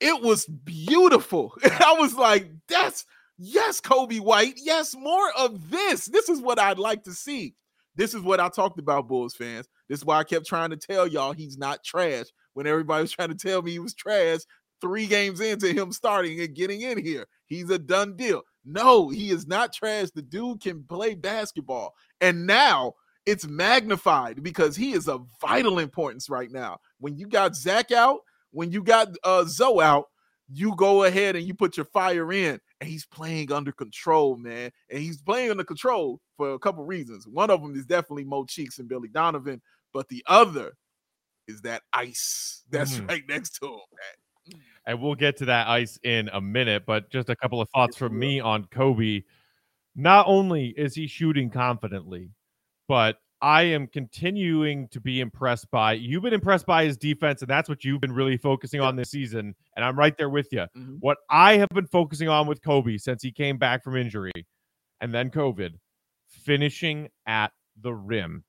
[0.00, 1.54] It was beautiful.
[1.64, 3.04] I was like, that's
[3.38, 4.54] yes, Coby White.
[4.56, 6.06] Yes, more of this.
[6.06, 7.54] This is what I'd like to see.
[7.96, 9.66] This is what I talked about, Bulls fans.
[9.88, 13.10] This is why I kept trying to tell y'all he's not trash when everybody was
[13.10, 14.40] trying to tell me he was trash
[14.80, 17.26] three games into him starting and getting in here.
[17.46, 18.42] He's a done deal.
[18.64, 20.10] No, he is not trash.
[20.14, 21.94] The dude can play basketball.
[22.20, 22.94] And now
[23.26, 26.78] it's magnified because he is of vital importance right now.
[26.98, 30.06] When you got Zach out, when you got uh Zo out,
[30.50, 34.70] you go ahead and you put your fire in and he's playing under control, man.
[34.90, 37.26] And he's playing under control for a couple reasons.
[37.26, 39.60] One of them is definitely Mo Cheeks and Billy Donovan,
[39.92, 40.72] but the other
[41.46, 43.08] is that ice that's mm.
[43.08, 44.60] right next to him, man.
[44.86, 47.96] And we'll get to that ice in a minute, but just a couple of thoughts
[47.96, 49.24] from me on Coby.
[49.94, 52.30] Not only is he shooting confidently,
[52.86, 55.92] but I am continuing to be impressed by.
[55.92, 59.10] You've been impressed by his defense, and that's what you've been really focusing on this
[59.10, 59.54] season.
[59.76, 60.66] And I'm right there with you.
[60.76, 60.96] Mm-hmm.
[61.00, 64.32] What I have been focusing on with Kobe since he came back from injury
[65.00, 65.74] and then COVID,
[66.26, 68.44] finishing at the rim.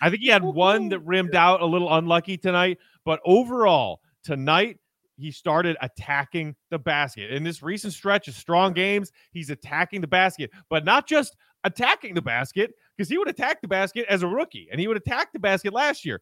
[0.00, 4.78] I think he had one that rimmed out a little unlucky tonight, but overall, tonight
[5.16, 7.30] he started attacking the basket.
[7.30, 12.14] In this recent stretch of strong games, he's attacking the basket, but not just attacking
[12.14, 15.32] the basket because he would attack the basket as a rookie and he would attack
[15.32, 16.20] the basket last year.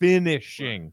[0.00, 0.92] Finishing.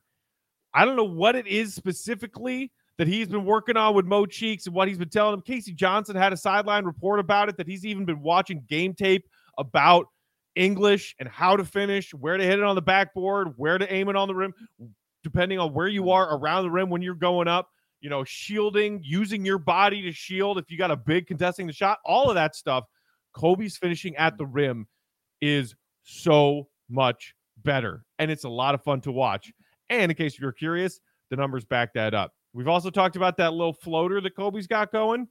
[0.73, 4.65] I don't know what it is specifically that he's been working on with Mo Cheeks
[4.65, 5.41] and what he's been telling him.
[5.41, 9.25] Casey Johnson had a sideline report about it that he's even been watching game tape
[9.57, 10.07] about
[10.55, 14.09] English and how to finish, where to hit it on the backboard, where to aim
[14.09, 14.53] it on the rim,
[15.23, 16.09] depending on where you mm-hmm.
[16.09, 17.69] are around the rim when you're going up.
[18.01, 21.73] You know, shielding, using your body to shield if you got a big contesting the
[21.73, 22.83] shot, all of that stuff.
[23.35, 24.87] Coby's finishing at the rim
[25.41, 28.05] is so much better.
[28.19, 29.51] And it's a lot of fun to watch.
[29.89, 32.33] And in case you're curious, the numbers back that up.
[32.53, 35.27] We've also talked about that little floater that Coby's got going.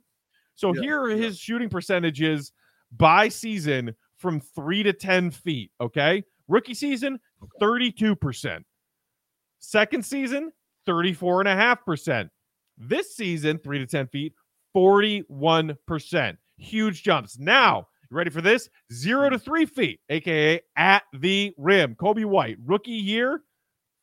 [0.54, 1.16] So yeah, here are yeah.
[1.16, 2.52] his shooting percentages
[2.96, 5.70] by season from three to 10 feet.
[5.80, 6.24] Okay.
[6.48, 7.18] Rookie season,
[7.60, 8.62] 32%.
[9.58, 10.52] Second season,
[10.86, 12.30] 34.5%.
[12.78, 14.34] This season, three to 10 feet,
[14.76, 16.36] 41%.
[16.58, 17.38] Huge jumps.
[17.38, 18.68] Now, you ready for this?
[18.92, 21.94] Zero to three feet, aka at the rim.
[21.94, 23.42] Coby White, rookie year,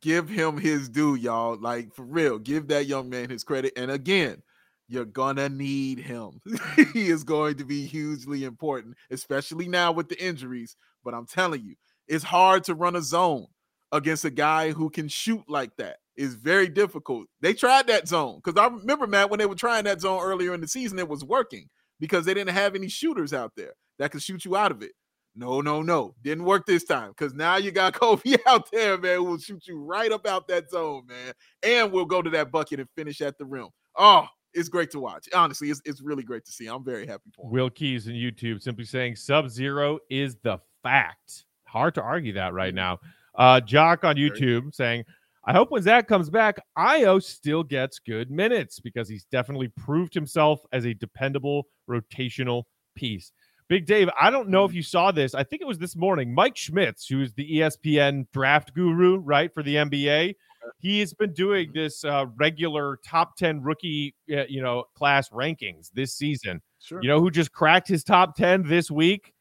[0.00, 1.56] Give him his due, y'all.
[1.58, 3.72] Like for real, give that young man his credit.
[3.76, 4.42] And again,
[4.88, 6.40] you're gonna need him.
[6.92, 10.76] he is going to be hugely important, especially now with the injuries.
[11.04, 11.76] But I'm telling you,
[12.06, 13.46] it's hard to run a zone
[13.90, 15.96] against a guy who can shoot like that.
[16.16, 17.26] It's very difficult.
[17.40, 20.52] They tried that zone because I remember, Matt, when they were trying that zone earlier
[20.54, 21.68] in the season, it was working
[22.00, 24.92] because they didn't have any shooters out there that could shoot you out of it.
[25.34, 26.14] No, no, no.
[26.22, 29.78] Didn't work this time because now you got Coby out there, man, We'll shoot you
[29.78, 31.32] right up out that zone, man.
[31.62, 33.68] And we'll go to that bucket and finish at the rim.
[33.96, 35.28] Oh, it's great to watch.
[35.34, 36.66] Honestly, it's, it's really great to see.
[36.66, 37.52] I'm very happy for him.
[37.52, 41.46] Will Keys in YouTube simply saying Sub Zero is the fact.
[41.66, 42.98] Hard to argue that right now.
[43.34, 44.16] Uh, Jock on.
[44.16, 45.04] YouTube saying,
[45.44, 50.14] I hope when Zach comes back, Ayo still gets good minutes because he's definitely proved
[50.14, 52.64] himself as a dependable rotational
[52.94, 53.32] piece.
[53.72, 55.34] Big Dave, I don't know if you saw this.
[55.34, 56.34] I think it was this morning.
[56.34, 60.34] Mike Schmitz, who is the ESPN draft guru, right, for the NBA,
[60.78, 65.88] he has been doing this uh, regular top 10 rookie, uh, you know, class rankings
[65.94, 66.60] this season.
[66.80, 67.00] Sure.
[67.02, 69.32] You know who just cracked his top 10 this week?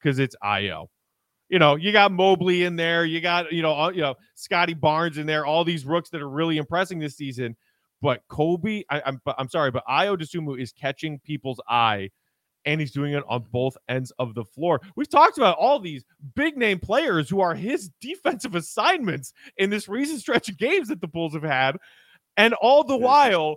[0.00, 0.86] Because it's Ayo.
[1.48, 4.72] You know, you got Mobley in there, you got, you know, uh, you know, Scottie
[4.72, 7.56] Barnes in there, all these rooks that are really impressing this season.
[8.00, 12.10] But Coby, I, I'm but I'm sorry, but Ayo Dosunmu is catching people's eye
[12.64, 14.80] and he's doing it on both ends of the floor.
[14.96, 19.88] We've talked about all these big name players who are his defensive assignments in this
[19.88, 21.76] recent stretch of games that the Bulls have had.
[22.36, 23.56] And all the while,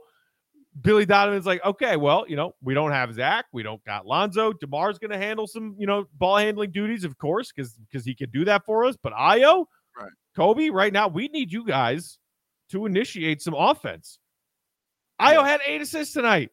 [0.81, 4.51] Billy Donovan's like, okay, well, you know, we don't have Zach, we don't got Lonzo.
[4.53, 8.15] Demar's going to handle some, you know, ball handling duties, of course, because because he
[8.15, 8.97] can do that for us.
[9.01, 9.65] But Ayo,
[9.97, 10.11] Right.
[10.37, 12.17] Coby, right now, we need you guys
[12.71, 14.19] to initiate some offense.
[15.21, 16.49] Ayo had eight assists tonight,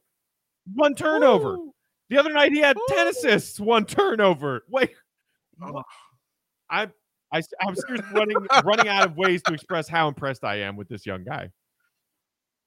[0.74, 1.56] one turnover.
[1.56, 1.74] Woo!
[2.10, 3.10] The other night he had ten oh.
[3.10, 4.64] assists, one turnover.
[4.68, 4.90] Wait,
[5.62, 5.82] Oh.
[6.70, 6.88] I,
[7.32, 10.88] I, I'm seriously running running out of ways to express how impressed I am with
[10.88, 11.50] this young guy.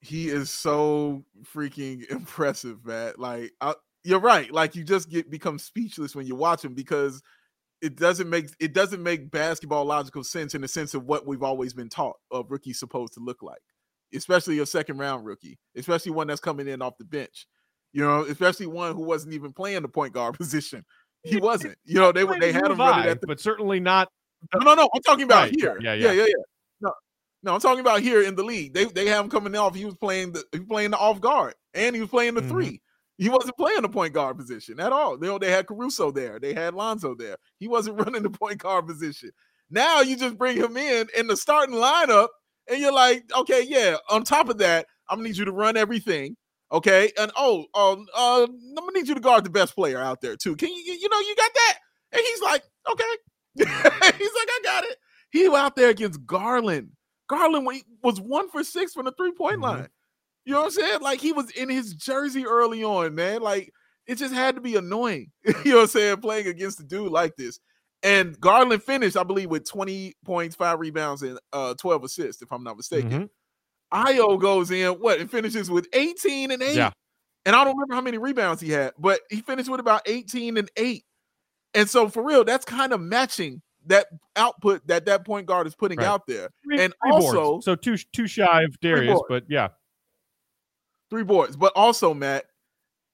[0.02, 1.24] he is so
[1.56, 3.14] freaking impressive, man.
[3.18, 4.52] Like I, you're right.
[4.52, 7.22] Like you just get become speechless when you watch him because
[7.82, 11.44] it doesn't make it doesn't make basketball logical sense in the sense of what we've
[11.44, 13.62] always been taught of rookies supposed to look like,
[14.14, 17.48] especially a second round rookie, especially one that's coming in off the bench.
[17.94, 20.84] You know, especially one who wasn't even playing the point guard position.
[21.24, 21.78] He wasn't.
[21.86, 24.10] You know, they were they had him running at the but certainly not.
[24.54, 24.90] no, no, no.
[24.94, 25.78] I'm talking about Right, here.
[25.82, 26.22] yeah, Yeah, yeah.
[26.24, 26.44] yeah, yeah,
[26.82, 26.94] No,
[27.44, 28.74] no, I'm talking about here in the league.
[28.74, 29.76] They they have him coming off.
[29.76, 32.42] He was playing the he was playing the off guard and he was playing the
[32.42, 32.50] Mhm.
[32.50, 32.82] three.
[33.20, 35.18] He wasn't playing the point guard position at all.
[35.18, 36.40] They, they had Caruso there.
[36.40, 37.38] They had Lonzo there.
[37.60, 39.30] He wasn't running the point guard position.
[39.70, 42.30] Now you just bring him in in the starting lineup,
[42.68, 43.98] and you're like, okay, yeah.
[44.10, 46.36] On top of that, I'm gonna need you to run everything.
[46.74, 50.22] Okay, and oh, um, uh, I'm gonna need you to guard the best player out
[50.22, 50.56] there too.
[50.56, 51.78] Can you, you know, you got that?
[52.14, 53.04] And he's like, okay.
[53.56, 54.98] he's like, I got it.
[55.32, 56.90] He was out there against Garland.
[57.30, 57.68] Garland
[58.04, 59.64] was one for six from the three point Mhm.
[59.64, 59.88] line.
[60.46, 61.02] You know what I'm saying?
[61.02, 63.42] Like he was in his jersey early on, man.
[63.42, 63.72] Like
[64.08, 65.32] it just had to be annoying.
[65.46, 66.18] you know what I'm saying?
[66.18, 67.60] Playing against a dude like this.
[68.02, 72.52] And Garland finished, I believe, with 20 points, five rebounds, and uh 12 assists, if
[72.52, 73.10] I'm not mistaken.
[73.12, 73.30] Mhm.
[73.94, 76.76] Ayo goes in, what, and finishes with 18 and 8.
[76.76, 76.92] Yeah.
[77.46, 80.58] And I don't remember how many rebounds he had, but he finished with about 18
[80.58, 81.04] and 8.
[81.76, 85.76] And so for real, that's kind of matching that output that that point guard is
[85.76, 86.08] putting Right.
[86.08, 86.50] out there.
[86.64, 87.36] Three- And three boards.
[87.36, 89.70] also- so too too shy of Darius, but yeah,
[91.10, 92.46] Three boards, but also Matt,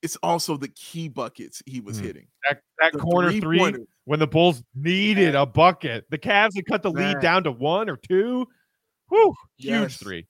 [0.02, 2.04] it's also the key buckets he was Mhm.
[2.06, 2.28] hitting.
[2.48, 3.88] that, that The corner three three-pointers.
[4.06, 7.90] when the Bulls needed a bucket, the Cavs had cut the lead down to one
[7.90, 8.48] or two.
[9.10, 9.98] Whew, huge Yes.
[9.98, 10.26] three.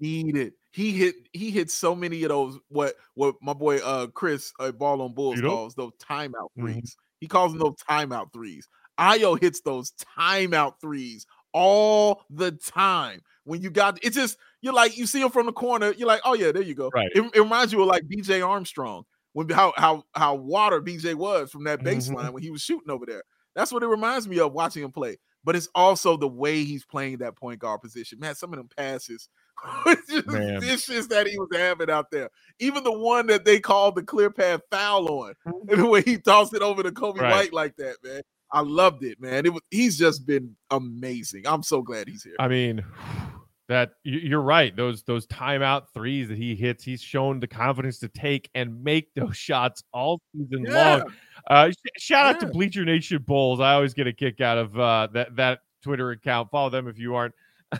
[0.00, 0.54] Needed.
[0.72, 4.72] He hit he hit so many of those what what my boy uh Chris uh,
[4.72, 6.76] Ball on Bulls calls those timeout Mhm.
[6.76, 8.66] 3s He calls them those timeout threes.
[8.98, 13.20] Ayo hits those timeout threes all the time.
[13.44, 16.20] When you got it's just you're like you see him from the corner, you're like,
[16.24, 16.88] oh yeah, there you go.
[16.94, 17.10] Right.
[17.14, 21.50] It, it reminds you of like BJ Armstrong when how how how water BJ was
[21.50, 21.84] from that Mhm.
[21.84, 23.22] baseline when he was shooting over there.
[23.54, 25.18] That's what it reminds me of watching him play.
[25.42, 28.18] But it's also the way he's playing that point guard position.
[28.20, 29.28] Man, some of them passes
[30.26, 30.60] Man.
[30.60, 32.30] vicious that he was having out there.
[32.58, 35.70] Even the one that they called the clear path foul on, Mhm.
[35.72, 37.32] and the way he tossed it over to Coby Right.
[37.32, 38.22] White like that, man.
[38.52, 39.46] I loved it, man.
[39.46, 41.46] It was he's just been amazing.
[41.46, 42.34] I'm so glad he's here.
[42.38, 42.84] I mean,
[43.68, 44.74] that you're right.
[44.74, 49.14] Those those timeout threes that he hits, he's shown the confidence to take and make
[49.14, 50.96] those shots all season Yeah.
[50.96, 51.12] long.
[51.48, 53.60] Uh, sh- shout out to Bleacher Nation Bulls.
[53.60, 56.50] I always get a kick out of uh, that that Twitter account.
[56.50, 57.34] Follow them if you aren't.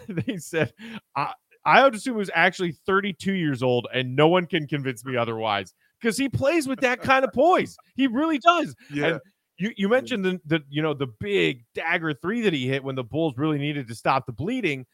[0.09, 0.73] they said,
[1.17, 1.33] I,
[1.65, 5.75] I would assume was actually 32 years old, and no one can convince me otherwise.
[6.01, 7.77] because he plays with that kind of poise.
[7.97, 8.75] He really does.
[8.93, 9.07] Yeah.
[9.07, 9.21] And
[9.59, 12.95] you you mentioned the, the you know the big dagger three that he hit when
[12.95, 14.87] the Bulls really needed to stop the bleeding.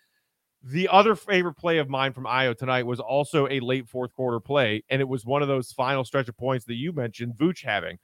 [0.63, 4.41] The other favorite play of mine from Ayo tonight was also a late fourth quarter
[4.41, 7.63] play, and it was one of those final stretch of points that you mentioned, Vooch
[7.63, 7.99] having.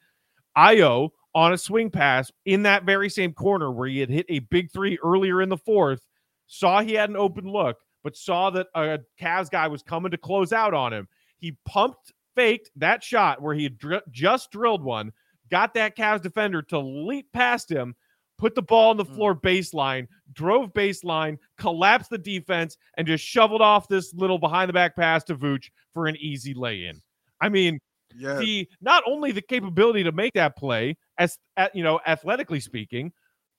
[0.56, 4.40] Ayo on a swing pass in that very same corner where he had hit a
[4.40, 6.06] big three earlier in the fourth,
[6.46, 10.18] saw he had an open look, but saw that a Cavs guy was coming to
[10.18, 11.08] close out on him.
[11.38, 15.12] He pumped, faked that shot where he had dr- just drilled one,
[15.50, 17.94] got that Cavs defender to leap past him,
[18.38, 23.60] put the ball on the floor baseline, drove baseline, collapsed the defense, and just shoveled
[23.62, 27.00] off this little behind the back pass to Vooch for an easy lay in.
[27.40, 27.80] I mean,
[28.14, 28.38] Yeah.
[28.38, 31.38] the not only the capability to make that play as
[31.72, 33.10] you know athletically speaking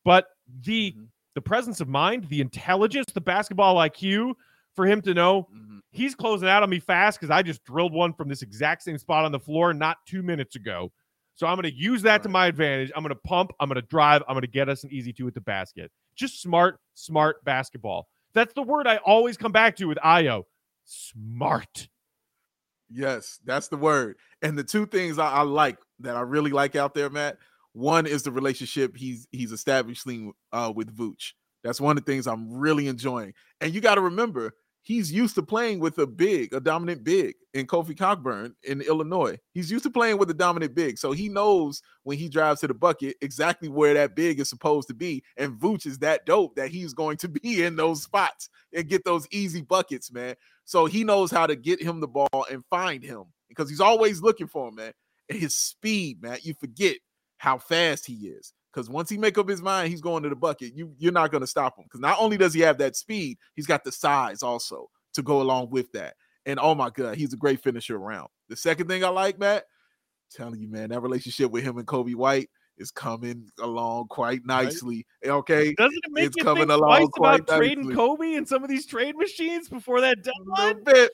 [0.06, 0.28] but
[0.62, 1.08] the Mhm.
[1.36, 4.34] The presence of mind the intelligence the basketball iq
[4.76, 5.48] for him to know.
[5.54, 5.80] Mhm.
[5.92, 8.98] he's closing out on me fast because i just drilled one from this exact same
[8.98, 10.92] spot on the floor not two minutes ago.
[11.36, 12.92] So i'm going to use that to my advantage.
[12.96, 13.52] I'm going to pump.
[13.60, 14.22] I'm going to drive.
[14.28, 15.92] I'm going to get us an easy two at the basket.
[16.16, 18.08] Just smart smart basketball.
[18.34, 20.44] That's the word i always come back to with Ayo
[20.86, 21.88] smart.
[22.90, 24.18] Yes, that's the word.
[24.42, 27.38] And the two things I, I like that I really like out there, Matt.
[27.74, 31.34] One is the relationship he's he's establishing uh, with Vooch.
[31.64, 33.34] That's one of the things I'm really enjoying.
[33.62, 34.54] And you got to remember,
[34.84, 39.38] he's used to playing with a big, a dominant big in Kofi Cockburn in Illinois.
[39.54, 42.68] He's used to playing with a dominant big, so he knows when he drives to
[42.68, 45.24] the bucket exactly where that big is supposed to be.
[45.38, 49.04] And Vooch is that dope that he's going to be in those spots and get
[49.04, 50.36] those easy buckets, man.
[50.66, 54.22] So he knows how to get him the ball and find him because he's always
[54.22, 54.94] looking for him, man.
[55.30, 56.98] And his speed, man, you forget
[57.44, 58.54] how fast he is.
[58.72, 60.74] Because once he make up his mind, he's going to the bucket.
[60.74, 61.84] You you're not going to stop him.
[61.84, 65.42] Because not only does he have that speed, he's got the size also to go
[65.42, 66.14] along with that.
[66.46, 68.30] And oh my god, he's a great finisher around.
[68.48, 69.66] The second thing I like, Matt,
[70.32, 75.06] telling you, man, that relationship with him and Coby White is coming along quite nicely.
[75.26, 77.92] Okay, Doesn't it make It's you coming think along twice about trading.
[77.92, 80.78] Coby and some of these trade machines before that a deadline?
[80.78, 81.12] little bit,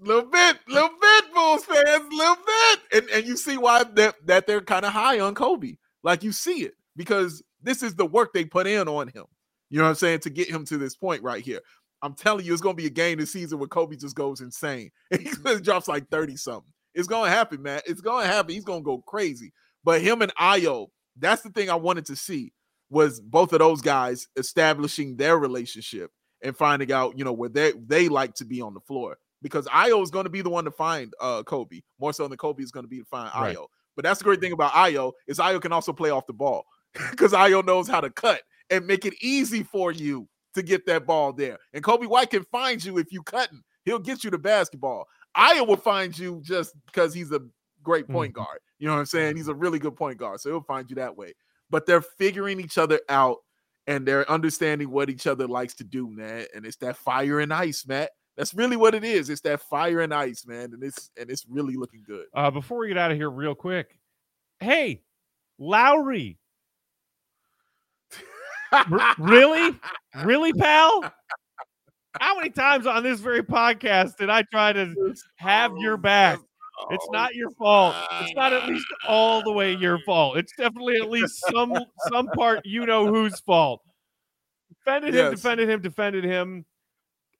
[0.00, 4.46] little bit, little bit, Bulls fans, little bit, and and you see why that that
[4.46, 5.78] they're kind of high on Coby.
[6.02, 9.24] Like you see it because this is the work they put in on him.
[9.70, 11.60] You know what I'm saying to get him to this point right here.
[12.02, 14.90] I'm telling you, it's gonna be a game this season where Coby just goes insane.
[15.18, 15.30] He
[15.60, 16.72] drops like 30 something.
[16.94, 17.80] It's gonna happen, man.
[17.86, 18.54] It's gonna happen.
[18.54, 19.52] He's gonna go crazy.
[19.84, 20.88] But him and Ayo,
[21.18, 22.52] that's the thing I wanted to see
[22.90, 26.10] was both of those guys establishing their relationship
[26.42, 29.18] and finding out, you know, where they they like to be on the floor.
[29.42, 32.38] Because Ayo is going to be the one to find uh Coby more so than
[32.38, 33.56] Coby is going to be to find Right.
[33.56, 33.66] Ayo.
[33.96, 36.64] But that's the great thing about Ayo is Ayo can also play off the ball
[37.10, 41.06] because Ayo knows how to cut and make it easy for you to get that
[41.06, 41.58] ball there.
[41.72, 43.62] And Coby White can find you if you cutting.
[43.84, 45.06] He'll get you the basketball.
[45.36, 47.40] Ayo will find you just because he's a
[47.82, 48.36] great point Mhm.
[48.36, 48.58] guard.
[48.78, 49.36] You know what I'm saying?
[49.36, 51.34] He's a really good point guard, so he'll find you that way.
[51.70, 53.38] But they're figuring each other out
[53.86, 56.46] and they're understanding what each other likes to do, man.
[56.54, 58.10] And it's that fire and ice, Matt.
[58.38, 59.28] That's really what it is.
[59.30, 60.72] It's that fire and ice, man.
[60.72, 62.26] And it's and it's really looking good.
[62.32, 63.98] Uh, before we get out of here, real quick,
[64.60, 65.02] hey,
[65.58, 66.38] Lowry,
[68.72, 69.74] R- really,
[70.24, 71.12] really, pal?
[72.20, 74.94] How many times on this very podcast did I try to
[75.36, 76.38] have your back?
[76.90, 77.96] It's Oh, not your fault.
[78.22, 80.36] It's not at least all the way your fault.
[80.38, 81.76] It's definitely at least some
[82.08, 83.82] some part you know whose fault.
[84.84, 86.64] Defended him, defended him, defended him,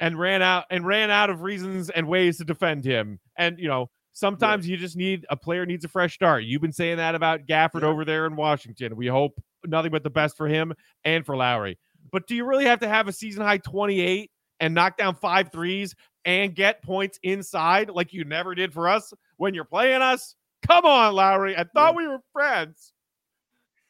[0.01, 3.19] and ran out and ran out of reasons and ways to defend him.
[3.37, 6.45] And you know, sometimes you just need a player needs a fresh start.
[6.45, 7.89] You've been saying that about Gafford Yeah.
[7.89, 8.97] over there in Washington.
[8.97, 10.73] We hope nothing but the best for him
[11.05, 11.79] and for Lowry.
[12.13, 14.31] But do you really have to have a season high 28
[14.61, 15.95] and knock down five threes
[16.25, 20.35] and get points inside like you never did for us when you're playing us?
[20.67, 21.57] Come on, Lowry.
[21.57, 22.93] I thought we were friends.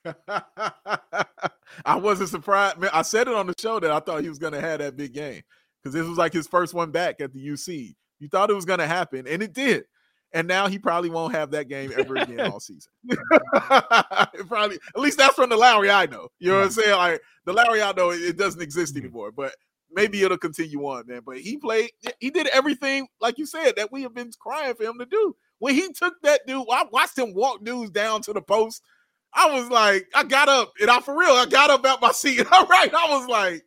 [1.84, 2.78] I wasn't surprised.
[2.78, 4.78] Man, I said it on the show that I thought he was going to have
[4.80, 5.42] that big game
[5.88, 7.94] because this was like his first one back at the UC.
[8.18, 9.84] You thought it was going to happen, and it did.
[10.34, 12.92] And now he probably won't have that game ever again all season.
[14.46, 16.28] Probably, at least that's from the Lowry I know.
[16.38, 16.90] You know what I'm saying?
[16.90, 19.04] Like the Lowry I know, it, doesn't exist Mhm.
[19.04, 19.32] anymore.
[19.32, 19.54] But
[19.90, 21.22] maybe it'll continue on, man.
[21.24, 24.82] But he played, he did everything, like you said, that we have been crying for
[24.84, 25.34] him to do.
[25.60, 28.82] When he took that dude, I watched him walk dudes down to the post.
[29.32, 32.12] I was like, I got up, and I for real, I got up out my
[32.12, 32.46] seat.
[32.52, 33.62] All right, I was like,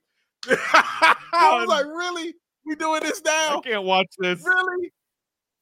[0.50, 1.16] I
[1.60, 2.34] was like, really?
[2.66, 3.58] We doing this now?
[3.58, 4.44] I can't watch this.
[4.46, 4.92] Really?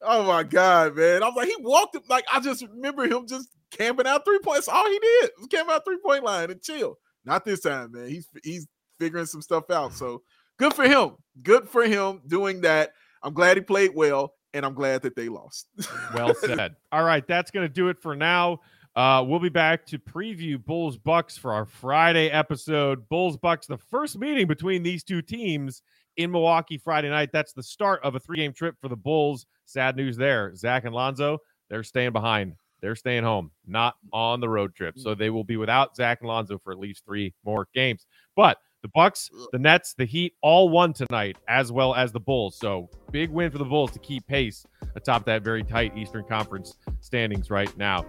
[0.02, 1.24] Oh my god, man!
[1.24, 4.40] I was like, he walked it like I just remember him just camping out three
[4.40, 4.68] points.
[4.68, 6.98] All he did was camp out three point line and chill.
[7.26, 8.08] Not this time, man.
[8.08, 8.68] He's he's
[9.00, 9.94] figuring some stuff out.
[9.94, 10.24] So
[10.58, 11.16] good for him.
[11.44, 12.92] Good for him doing that.
[13.24, 14.34] I'm glad he played well.
[14.54, 15.68] and I'm glad that they lost.
[16.14, 16.76] well said.
[16.92, 18.60] All right, that's going to do it for now.
[18.96, 23.08] Uh, we'll be back to preview Bulls Bucks for our Friday episode.
[23.10, 25.82] Bulls Bucks, the first meeting between these two teams
[26.18, 27.30] in Milwaukee Friday night.
[27.32, 29.46] That's the start of a three game trip for the Bulls.
[29.66, 30.54] Sad news there.
[30.56, 31.38] Zach and Lonzo,
[31.70, 32.56] they're staying behind.
[32.82, 34.98] They're staying home, not on the road trip.
[34.98, 38.06] So they will be without Zach and Lonzo for at least three more games.
[38.36, 42.58] But the Bucks, the Nets, the Heat all won tonight, as well as the Bulls.
[42.58, 44.66] So big win for the Bulls to keep pace
[44.96, 48.06] atop that very tight Eastern Conference standings right now.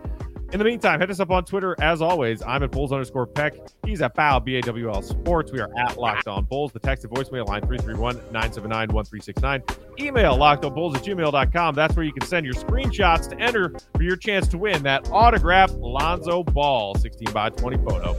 [0.52, 2.42] In the meantime, hit us up on Twitter as always.
[2.42, 3.54] I'm at Bulls underscore Peck.
[3.86, 5.52] He's at Bow, B A W L Sports.
[5.52, 6.72] We are at Locked On Bulls.
[6.72, 9.62] The text and voicemail line 331 979 1369.
[10.00, 11.74] Email lockedonbulls at gmail.com.
[11.76, 15.08] That's where you can send your screenshots to enter for your chance to win that
[15.10, 18.16] autographed Lonzo Ball 16 by 20 photo.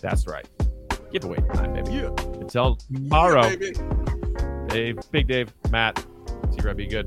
[0.00, 0.48] That's right.
[1.12, 1.92] Giveaway time, baby.
[1.92, 2.08] Yeah.
[2.40, 3.46] Until tomorrow.
[3.46, 3.78] Yeah, baby.
[4.68, 6.04] Dave, Big Dave, Matt,
[6.50, 7.06] see Red be good.